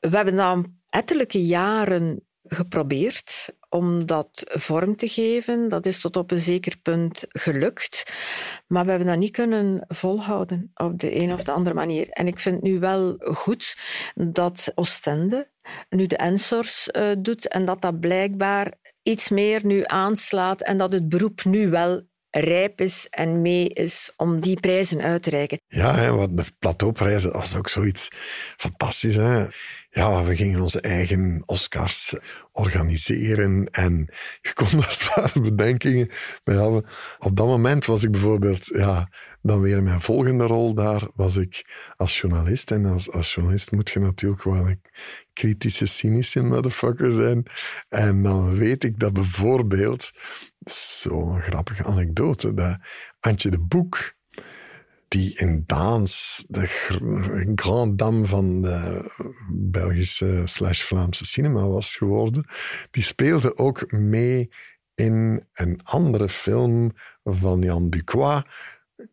We 0.00 0.16
hebben 0.16 0.36
dan 0.36 0.74
ettelijke 0.88 1.46
jaren 1.46 2.26
geprobeerd 2.42 3.48
om 3.68 4.06
dat 4.06 4.44
vorm 4.44 4.96
te 4.96 5.08
geven. 5.08 5.68
Dat 5.68 5.86
is 5.86 6.00
tot 6.00 6.16
op 6.16 6.30
een 6.30 6.38
zeker 6.38 6.76
punt 6.82 7.24
gelukt. 7.28 8.12
Maar 8.66 8.84
we 8.84 8.90
hebben 8.90 9.08
dat 9.08 9.18
niet 9.18 9.32
kunnen 9.32 9.84
volhouden 9.88 10.70
op 10.74 11.00
de 11.00 11.16
een 11.16 11.32
of 11.32 11.42
de 11.42 11.52
andere 11.52 11.74
manier. 11.74 12.08
En 12.08 12.26
ik 12.26 12.38
vind 12.38 12.62
nu 12.62 12.78
wel 12.78 13.16
goed 13.18 13.76
dat 14.14 14.72
Oostende 14.74 15.52
nu 15.88 16.06
de 16.06 16.16
Ensors 16.16 16.88
uh, 16.92 17.10
doet 17.18 17.48
en 17.48 17.64
dat 17.64 17.82
dat 17.82 18.00
blijkbaar 18.00 18.72
iets 19.02 19.28
meer 19.28 19.66
nu 19.66 19.82
aanslaat 19.86 20.62
en 20.62 20.78
dat 20.78 20.92
het 20.92 21.08
beroep 21.08 21.44
nu 21.44 21.70
wel 21.70 22.02
rijp 22.30 22.80
is 22.80 23.06
en 23.10 23.40
mee 23.40 23.68
is 23.68 24.12
om 24.16 24.40
die 24.40 24.60
prijzen 24.60 25.00
uit 25.00 25.22
te 25.22 25.30
reiken. 25.30 25.60
Ja, 25.66 26.12
want 26.12 26.36
de 26.36 26.44
plateauprijzen 26.58 27.32
was 27.32 27.56
ook 27.56 27.68
zoiets 27.68 28.08
fantastisch. 28.56 29.16
Hè? 29.16 29.46
Ja, 29.94 30.24
we 30.24 30.36
gingen 30.36 30.60
onze 30.60 30.80
eigen 30.80 31.42
Oscars 31.46 32.14
organiseren 32.52 33.68
en 33.70 34.08
je 34.40 34.52
kon 34.52 34.68
daar 34.80 34.92
zware 34.92 35.40
bedenkingen 35.40 36.08
bij 36.44 36.56
hebben. 36.56 36.84
Op 37.18 37.36
dat 37.36 37.46
moment 37.46 37.84
was 37.84 38.02
ik 38.02 38.10
bijvoorbeeld, 38.10 38.64
ja, 38.66 39.08
dan 39.42 39.60
weer 39.60 39.82
mijn 39.82 40.00
volgende 40.00 40.44
rol 40.44 40.74
daar, 40.74 41.08
was 41.14 41.36
ik 41.36 41.64
als 41.96 42.20
journalist. 42.20 42.70
En 42.70 42.84
als, 42.86 43.10
als 43.10 43.34
journalist 43.34 43.72
moet 43.72 43.90
je 43.90 44.00
natuurlijk 44.00 44.42
wel 44.42 44.68
een 44.68 44.80
kritische, 45.32 45.86
cynische 45.86 46.42
motherfucker 46.42 47.12
zijn. 47.12 47.46
En 47.88 48.22
dan 48.22 48.56
weet 48.58 48.84
ik 48.84 48.98
dat 48.98 49.12
bijvoorbeeld, 49.12 50.12
zo'n 50.64 51.42
grappige 51.42 51.84
anekdote, 51.84 52.54
dat 52.54 52.78
Antje 53.20 53.50
de 53.50 53.60
Boek 53.60 54.13
die 55.14 55.38
in 55.38 55.62
Daans 55.66 56.44
de 56.48 56.66
grand 57.54 57.98
dame 57.98 58.26
van 58.26 58.62
de 58.62 59.04
Belgische 59.50 60.42
slash 60.44 60.82
Vlaamse 60.82 61.26
cinema 61.26 61.66
was 61.66 61.96
geworden, 61.96 62.46
die 62.90 63.02
speelde 63.02 63.56
ook 63.56 63.92
mee 63.92 64.50
in 64.94 65.46
een 65.52 65.80
andere 65.82 66.28
film 66.28 66.92
van 67.24 67.60
Jan 67.60 67.90
Ducois, 67.90 68.42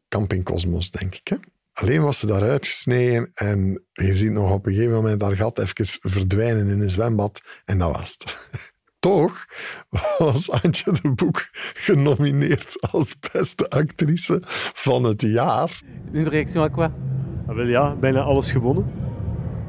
Camping 0.07 0.43
Cosmos, 0.43 0.91
denk 0.91 1.15
ik. 1.15 1.27
Hè? 1.27 1.35
Alleen 1.73 2.01
was 2.01 2.19
ze 2.19 2.27
daar 2.27 2.49
uitgesneden 2.49 3.31
en 3.33 3.83
je 3.91 4.15
ziet 4.15 4.31
nog 4.31 4.51
op 4.51 4.65
een 4.65 4.73
gegeven 4.73 4.93
moment 4.93 5.21
haar 5.21 5.35
gat 5.35 5.59
even 5.59 5.85
verdwijnen 6.11 6.67
in 6.67 6.81
een 6.81 6.89
zwembad 6.89 7.41
en 7.65 7.77
dat 7.77 7.95
was 7.95 8.15
het. 8.17 8.49
Toch 9.01 9.45
was 10.17 10.51
Antje 10.51 10.91
de 10.91 11.11
Boek 11.15 11.49
genomineerd 11.73 12.77
als 12.91 13.15
beste 13.31 13.69
actrice 13.69 14.39
van 14.73 15.03
het 15.03 15.21
jaar. 15.21 15.81
Une 16.13 16.29
réaction 16.29 16.63
à 16.63 16.69
quoi 16.69 16.89
ah, 17.47 17.55
wel 17.55 17.67
ja, 17.67 17.95
bijna 17.95 18.21
alles 18.21 18.51
gewonnen. 18.51 18.85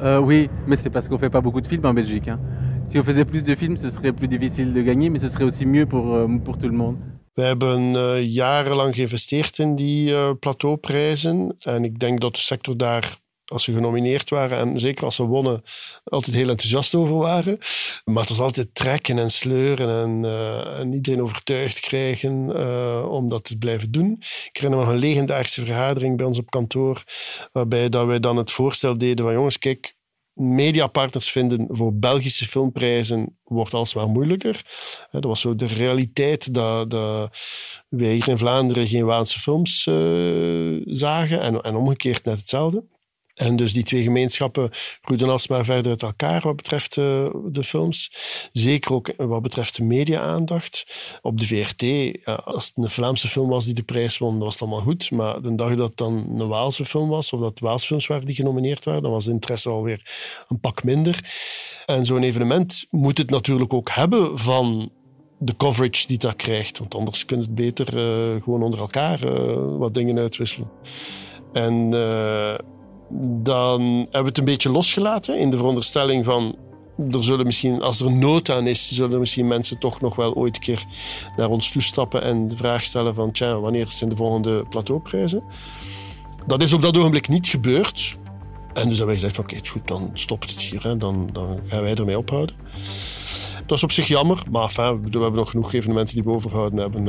Uh, 0.03 0.18
oui, 0.18 0.49
mais 0.66 0.81
c'est 0.83 0.92
parce 0.92 1.09
qu'on 1.09 1.18
fait 1.18 1.31
pas 1.31 1.40
beaucoup 1.40 1.62
de 1.62 1.68
films 1.68 1.85
en 1.85 1.95
Belgique. 1.95 2.29
Hein. 2.29 2.40
Si 2.85 2.99
on 2.99 3.05
faisait 3.05 3.25
plus 3.25 3.45
de 3.45 3.55
films, 3.55 3.77
ce 3.77 3.90
serait 3.90 4.12
plus 4.12 4.29
difficile 4.29 4.73
de 4.73 4.83
gagner, 4.83 5.11
mais 5.11 5.21
ce 5.21 5.29
serait 5.29 5.45
aussi 5.45 5.66
mieux 5.66 5.87
pour, 5.87 6.16
uh, 6.16 6.38
pour 6.45 6.59
tout 6.59 6.68
le 6.68 6.77
monde. 6.77 6.97
We 7.35 7.42
hebben 7.42 7.95
uh, 7.95 8.21
jarenlang 8.21 8.95
geïnvesteerd 8.95 9.59
in 9.59 9.75
die 9.75 10.11
uh, 10.11 10.31
plateauprijzen. 10.40 11.55
En 11.59 11.85
ik 11.85 11.99
denk 11.99 12.21
dat 12.21 12.35
de 12.35 12.40
sector 12.40 12.77
daar 12.77 13.16
als 13.52 13.64
ze 13.64 13.72
genomineerd 13.72 14.30
waren 14.30 14.58
en 14.58 14.80
zeker 14.80 15.04
als 15.04 15.14
ze 15.14 15.26
wonnen, 15.26 15.62
altijd 16.04 16.36
heel 16.36 16.48
enthousiast 16.48 16.94
over 16.94 17.16
waren. 17.16 17.58
Maar 18.04 18.20
het 18.20 18.28
was 18.28 18.40
altijd 18.40 18.74
trekken 18.74 19.18
en 19.18 19.30
sleuren 19.30 19.88
en, 19.88 20.24
uh, 20.24 20.78
en 20.78 20.92
iedereen 20.92 21.22
overtuigd 21.22 21.80
krijgen 21.80 22.50
uh, 22.56 23.06
om 23.10 23.28
dat 23.28 23.44
te 23.44 23.56
blijven 23.56 23.90
doen. 23.90 24.16
Ik 24.20 24.50
herinner 24.52 24.78
me 24.78 24.84
nog 24.84 24.94
een 24.94 25.00
legendarische 25.00 25.64
vergadering 25.64 26.16
bij 26.16 26.26
ons 26.26 26.38
op 26.38 26.50
kantoor, 26.50 27.02
waarbij 27.52 27.88
dat 27.88 28.06
wij 28.06 28.20
dan 28.20 28.36
het 28.36 28.52
voorstel 28.52 28.98
deden 28.98 29.24
van 29.24 29.34
jongens, 29.34 29.58
kijk, 29.58 29.94
mediapartners 30.34 31.30
vinden 31.30 31.66
voor 31.70 31.94
Belgische 31.94 32.46
filmprijzen 32.46 33.38
wordt 33.44 33.74
alsmaar 33.74 34.08
moeilijker. 34.08 34.62
Dat 35.10 35.24
was 35.24 35.40
zo 35.40 35.56
de 35.56 35.66
realiteit 35.66 36.54
dat, 36.54 36.92
wij 37.88 38.12
hier 38.12 38.28
in 38.28 38.38
Vlaanderen 38.38 38.86
geen 38.86 39.04
Waanse 39.04 39.40
films 39.40 39.86
uh, 39.86 40.82
zagen 40.84 41.40
en, 41.40 41.60
en 41.60 41.74
omgekeerd 41.74 42.24
net 42.24 42.38
hetzelfde. 42.38 42.84
En 43.35 43.57
dus 43.57 43.73
die 43.73 43.85
twee 43.85 44.03
gemeenschappen 44.03 44.71
groeiden 45.03 45.29
alsmaar 45.29 45.64
verder 45.64 45.90
uit 45.90 46.03
elkaar 46.03 46.40
wat 46.40 46.57
betreft 46.57 46.97
uh, 46.97 47.31
de 47.45 47.64
films. 47.64 48.12
Zeker 48.53 48.92
ook 48.92 49.12
wat 49.16 49.42
betreft 49.42 49.77
de 49.77 49.85
media-aandacht. 49.85 50.87
Op 51.23 51.40
de 51.40 51.47
VRT, 51.47 51.85
als 52.45 52.66
het 52.66 52.77
een 52.77 52.90
Vlaamse 52.90 53.29
film 53.29 53.49
was 53.49 53.64
die 53.64 53.75
de 53.75 53.83
prijs 53.83 54.18
won, 54.18 54.38
was 54.38 54.53
het 54.53 54.62
allemaal 54.62 54.81
goed. 54.81 55.11
Maar 55.11 55.42
de 55.42 55.55
dag 55.55 55.77
dat 55.77 55.88
het 55.88 55.97
dan 55.97 56.40
een 56.40 56.49
Waalse 56.49 56.85
film 56.85 57.09
was, 57.09 57.33
of 57.33 57.40
dat 57.40 57.59
Waalse 57.59 57.87
films 57.87 58.07
waren 58.07 58.27
die 58.27 58.35
genomineerd 58.35 58.85
waren, 58.85 59.03
dan 59.03 59.12
was 59.12 59.27
interesse 59.27 59.68
alweer 59.68 60.11
een 60.49 60.61
pak 60.61 60.85
minder. 60.85 61.35
En 61.87 62.07
zo'n 62.07 62.23
evenement 62.23 62.87
moet 62.90 63.18
het 63.18 63.31
natuurlijk 63.31 63.73
ook 63.73 63.90
hebben 63.90 64.38
van 64.38 64.90
de 65.38 65.57
coverage 65.57 66.07
die 66.07 66.18
dat 66.18 66.37
krijgt. 66.37 66.79
Want 66.79 66.95
anders 66.95 67.25
kun 67.25 67.37
je 67.37 67.42
het 67.42 67.55
beter 67.55 67.87
uh, 67.87 68.42
gewoon 68.42 68.62
onder 68.62 68.81
elkaar 68.81 69.25
uh, 69.25 69.79
wat 69.79 69.95
dingen 69.95 70.18
uitwisselen. 70.18 70.71
En 71.53 71.90
dan 73.20 73.83
hebben 73.83 74.22
we 74.22 74.29
het 74.29 74.38
een 74.38 74.44
beetje 74.44 74.70
losgelaten 74.70 75.38
in 75.38 75.51
de 75.51 75.57
veronderstelling 75.57 76.25
van 76.25 76.57
er 77.11 77.25
zullen 77.25 77.46
misschien, 77.46 77.83
als 77.83 78.01
er 78.01 78.12
nood 78.12 78.51
aan 78.51 78.66
is, 78.66 78.92
zullen 78.92 79.18
misschien 79.18 79.48
mensen 79.48 79.79
toch 79.79 80.01
nog 80.01 80.16
wel 80.16 80.35
ooit 80.35 80.57
een 80.57 80.62
keer 80.62 80.85
naar 81.37 81.48
ons 81.48 81.70
toestappen 81.70 82.22
en 82.22 82.48
de 82.48 82.57
vraag 82.57 82.85
stellen 82.85 83.14
van 83.14 83.33
wanneer 83.61 83.87
zijn 83.88 84.11
de 84.11 84.16
volgende 84.16 84.64
plateauprijzen? 84.68 85.42
Dat 86.46 86.62
is 86.62 86.72
op 86.72 86.83
dat 86.83 86.96
ogenblik 86.96 87.29
niet 87.29 87.48
gebeurd. 87.48 88.16
En 88.75 88.88
dus 88.88 88.98
hebben 88.98 89.07
wij 89.07 89.14
gezegd 89.14 89.38
oké, 89.38 89.57
goed, 89.68 89.88
dan 89.88 90.11
stopt 90.14 90.51
het 90.51 90.61
hier. 90.61 90.83
Hè. 90.83 90.96
Dan, 90.96 91.29
dan 91.33 91.61
gaan 91.66 91.83
wij 91.83 91.94
ermee 91.94 92.18
ophouden. 92.18 92.57
Dat 93.66 93.77
is 93.77 93.83
op 93.83 93.92
zich 93.92 94.09
jammer, 94.09 94.42
maar 94.51 94.62
enfin, 94.62 95.03
we 95.03 95.18
hebben 95.18 95.35
nog 95.35 95.51
genoeg 95.51 95.72
evenementen 95.72 96.14
die 96.14 96.25
we 96.25 96.31
overhouden 96.31 96.79
hebben. 96.79 97.05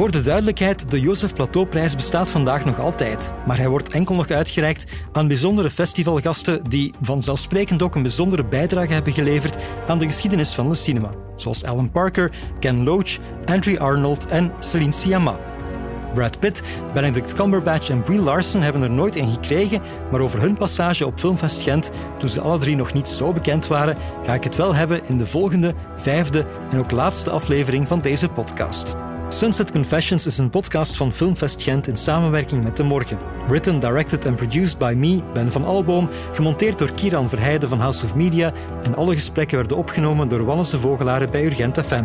Voor 0.00 0.10
de 0.10 0.20
duidelijkheid, 0.20 0.90
de 0.90 1.00
Jozef 1.00 1.32
Plateauprijs 1.32 1.94
bestaat 1.94 2.30
vandaag 2.30 2.64
nog 2.64 2.78
altijd. 2.78 3.32
Maar 3.46 3.56
hij 3.56 3.68
wordt 3.68 3.88
enkel 3.88 4.14
nog 4.14 4.30
uitgereikt 4.30 4.92
aan 5.12 5.28
bijzondere 5.28 5.70
festivalgasten 5.70 6.64
die 6.68 6.94
vanzelfsprekend 7.00 7.82
ook 7.82 7.94
een 7.94 8.02
bijzondere 8.02 8.44
bijdrage 8.44 8.92
hebben 8.92 9.12
geleverd 9.12 9.62
aan 9.86 9.98
de 9.98 10.04
geschiedenis 10.04 10.54
van 10.54 10.68
de 10.68 10.74
cinema. 10.74 11.10
Zoals 11.36 11.64
Alan 11.64 11.90
Parker, 11.90 12.32
Ken 12.60 12.84
Loach, 12.84 13.18
Andrew 13.44 13.78
Arnold 13.78 14.26
en 14.26 14.52
Celine 14.58 14.92
Sciamma. 14.92 15.38
Brad 16.14 16.38
Pitt, 16.38 16.62
Benedict 16.94 17.32
Cumberbatch 17.32 17.90
en 17.90 18.02
Brie 18.02 18.20
Larson 18.20 18.62
hebben 18.62 18.82
er 18.82 18.90
nooit 18.90 19.16
een 19.16 19.32
gekregen, 19.32 19.82
maar 20.10 20.20
over 20.20 20.40
hun 20.40 20.56
passage 20.56 21.06
op 21.06 21.18
Filmfest 21.18 21.62
Gent, 21.62 21.90
toen 22.18 22.28
ze 22.28 22.40
alle 22.40 22.58
drie 22.58 22.76
nog 22.76 22.92
niet 22.92 23.08
zo 23.08 23.32
bekend 23.32 23.66
waren, 23.66 23.96
ga 24.24 24.34
ik 24.34 24.44
het 24.44 24.56
wel 24.56 24.74
hebben 24.74 25.00
in 25.06 25.18
de 25.18 25.26
volgende, 25.26 25.74
vijfde 25.96 26.46
en 26.70 26.78
ook 26.78 26.90
laatste 26.90 27.30
aflevering 27.30 27.88
van 27.88 28.00
deze 28.00 28.28
podcast. 28.28 28.96
Sunset 29.32 29.70
Confessions 29.70 30.26
is 30.26 30.38
een 30.38 30.50
podcast 30.50 30.96
van 30.96 31.12
Filmfest 31.12 31.62
Gent 31.62 31.88
in 31.88 31.96
samenwerking 31.96 32.64
met 32.64 32.76
De 32.76 32.82
Morgen. 32.82 33.18
Written, 33.48 33.80
directed 33.80 34.26
and 34.26 34.36
produced 34.36 34.78
by 34.78 34.94
me, 34.96 35.22
Ben 35.32 35.52
van 35.52 35.64
Alboom, 35.64 36.08
gemonteerd 36.32 36.78
door 36.78 36.92
Kieran 36.92 37.28
Verheijden 37.28 37.68
van 37.68 37.80
House 37.80 38.04
of 38.04 38.14
Media 38.14 38.52
en 38.82 38.94
alle 38.94 39.14
gesprekken 39.14 39.56
werden 39.56 39.76
opgenomen 39.76 40.28
door 40.28 40.44
Wannes 40.44 40.70
de 40.70 40.78
Vogelaren 40.78 41.30
bij 41.30 41.44
Urgent 41.44 41.80
FM. 41.80 42.04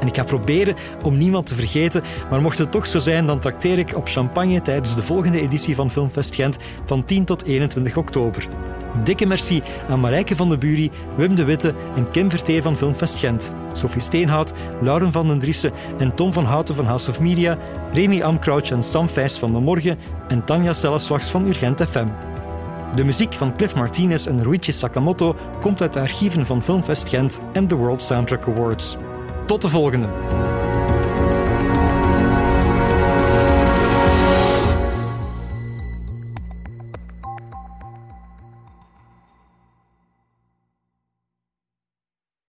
En 0.00 0.06
ik 0.06 0.16
ga 0.16 0.24
proberen 0.24 0.76
om 1.02 1.18
niemand 1.18 1.46
te 1.46 1.54
vergeten, 1.54 2.02
maar 2.30 2.42
mocht 2.42 2.58
het 2.58 2.70
toch 2.70 2.86
zo 2.86 2.98
zijn, 2.98 3.26
dan 3.26 3.40
trakteer 3.40 3.78
ik 3.78 3.96
op 3.96 4.08
champagne 4.08 4.62
tijdens 4.62 4.94
de 4.94 5.02
volgende 5.02 5.40
editie 5.40 5.74
van 5.74 5.90
Filmfest 5.90 6.34
Gent 6.34 6.56
van 6.84 7.04
10 7.04 7.24
tot 7.24 7.44
21 7.44 7.96
oktober. 7.96 8.48
Dikke 9.04 9.26
merci 9.26 9.62
aan 9.88 10.00
Marijke 10.00 10.36
van 10.36 10.48
de 10.48 10.58
Bury, 10.58 10.90
Wim 11.16 11.34
de 11.34 11.44
Witte 11.44 11.74
en 11.96 12.10
Kim 12.10 12.30
Vertee 12.30 12.62
van 12.62 12.76
Filmfest 12.76 13.18
Gent, 13.18 13.54
Sophie 13.72 14.00
Steenhout, 14.00 14.52
Lauren 14.80 15.12
van 15.12 15.28
den 15.28 15.38
Driessen 15.38 15.72
en 15.98 16.14
Tom 16.14 16.32
van 16.32 16.44
Houten 16.44 16.74
van 16.74 16.86
House 16.86 17.10
of 17.10 17.20
Media, 17.20 17.58
Remy 17.92 18.22
Amcrouch 18.22 18.70
en 18.70 18.82
Sam 18.82 19.08
Vijs 19.08 19.38
van 19.38 19.52
De 19.52 19.58
Morgen 19.58 19.98
en 20.28 20.44
Tanja 20.44 20.72
Selleswachts 20.72 21.30
van 21.30 21.46
Urgent 21.46 21.82
FM. 21.82 22.06
De 22.94 23.04
muziek 23.04 23.32
van 23.32 23.56
Cliff 23.56 23.74
Martinez 23.74 24.26
en 24.26 24.42
Ruichi 24.42 24.72
Sakamoto 24.72 25.36
komt 25.60 25.82
uit 25.82 25.92
de 25.92 26.00
archieven 26.00 26.46
van 26.46 26.62
Filmfest 26.62 27.08
Gent 27.08 27.40
en 27.52 27.68
de 27.68 27.74
World 27.74 28.02
Soundtrack 28.02 28.48
Awards. 28.48 28.96
Tot 29.46 29.62
de 29.62 29.68
volgende! 29.68 30.08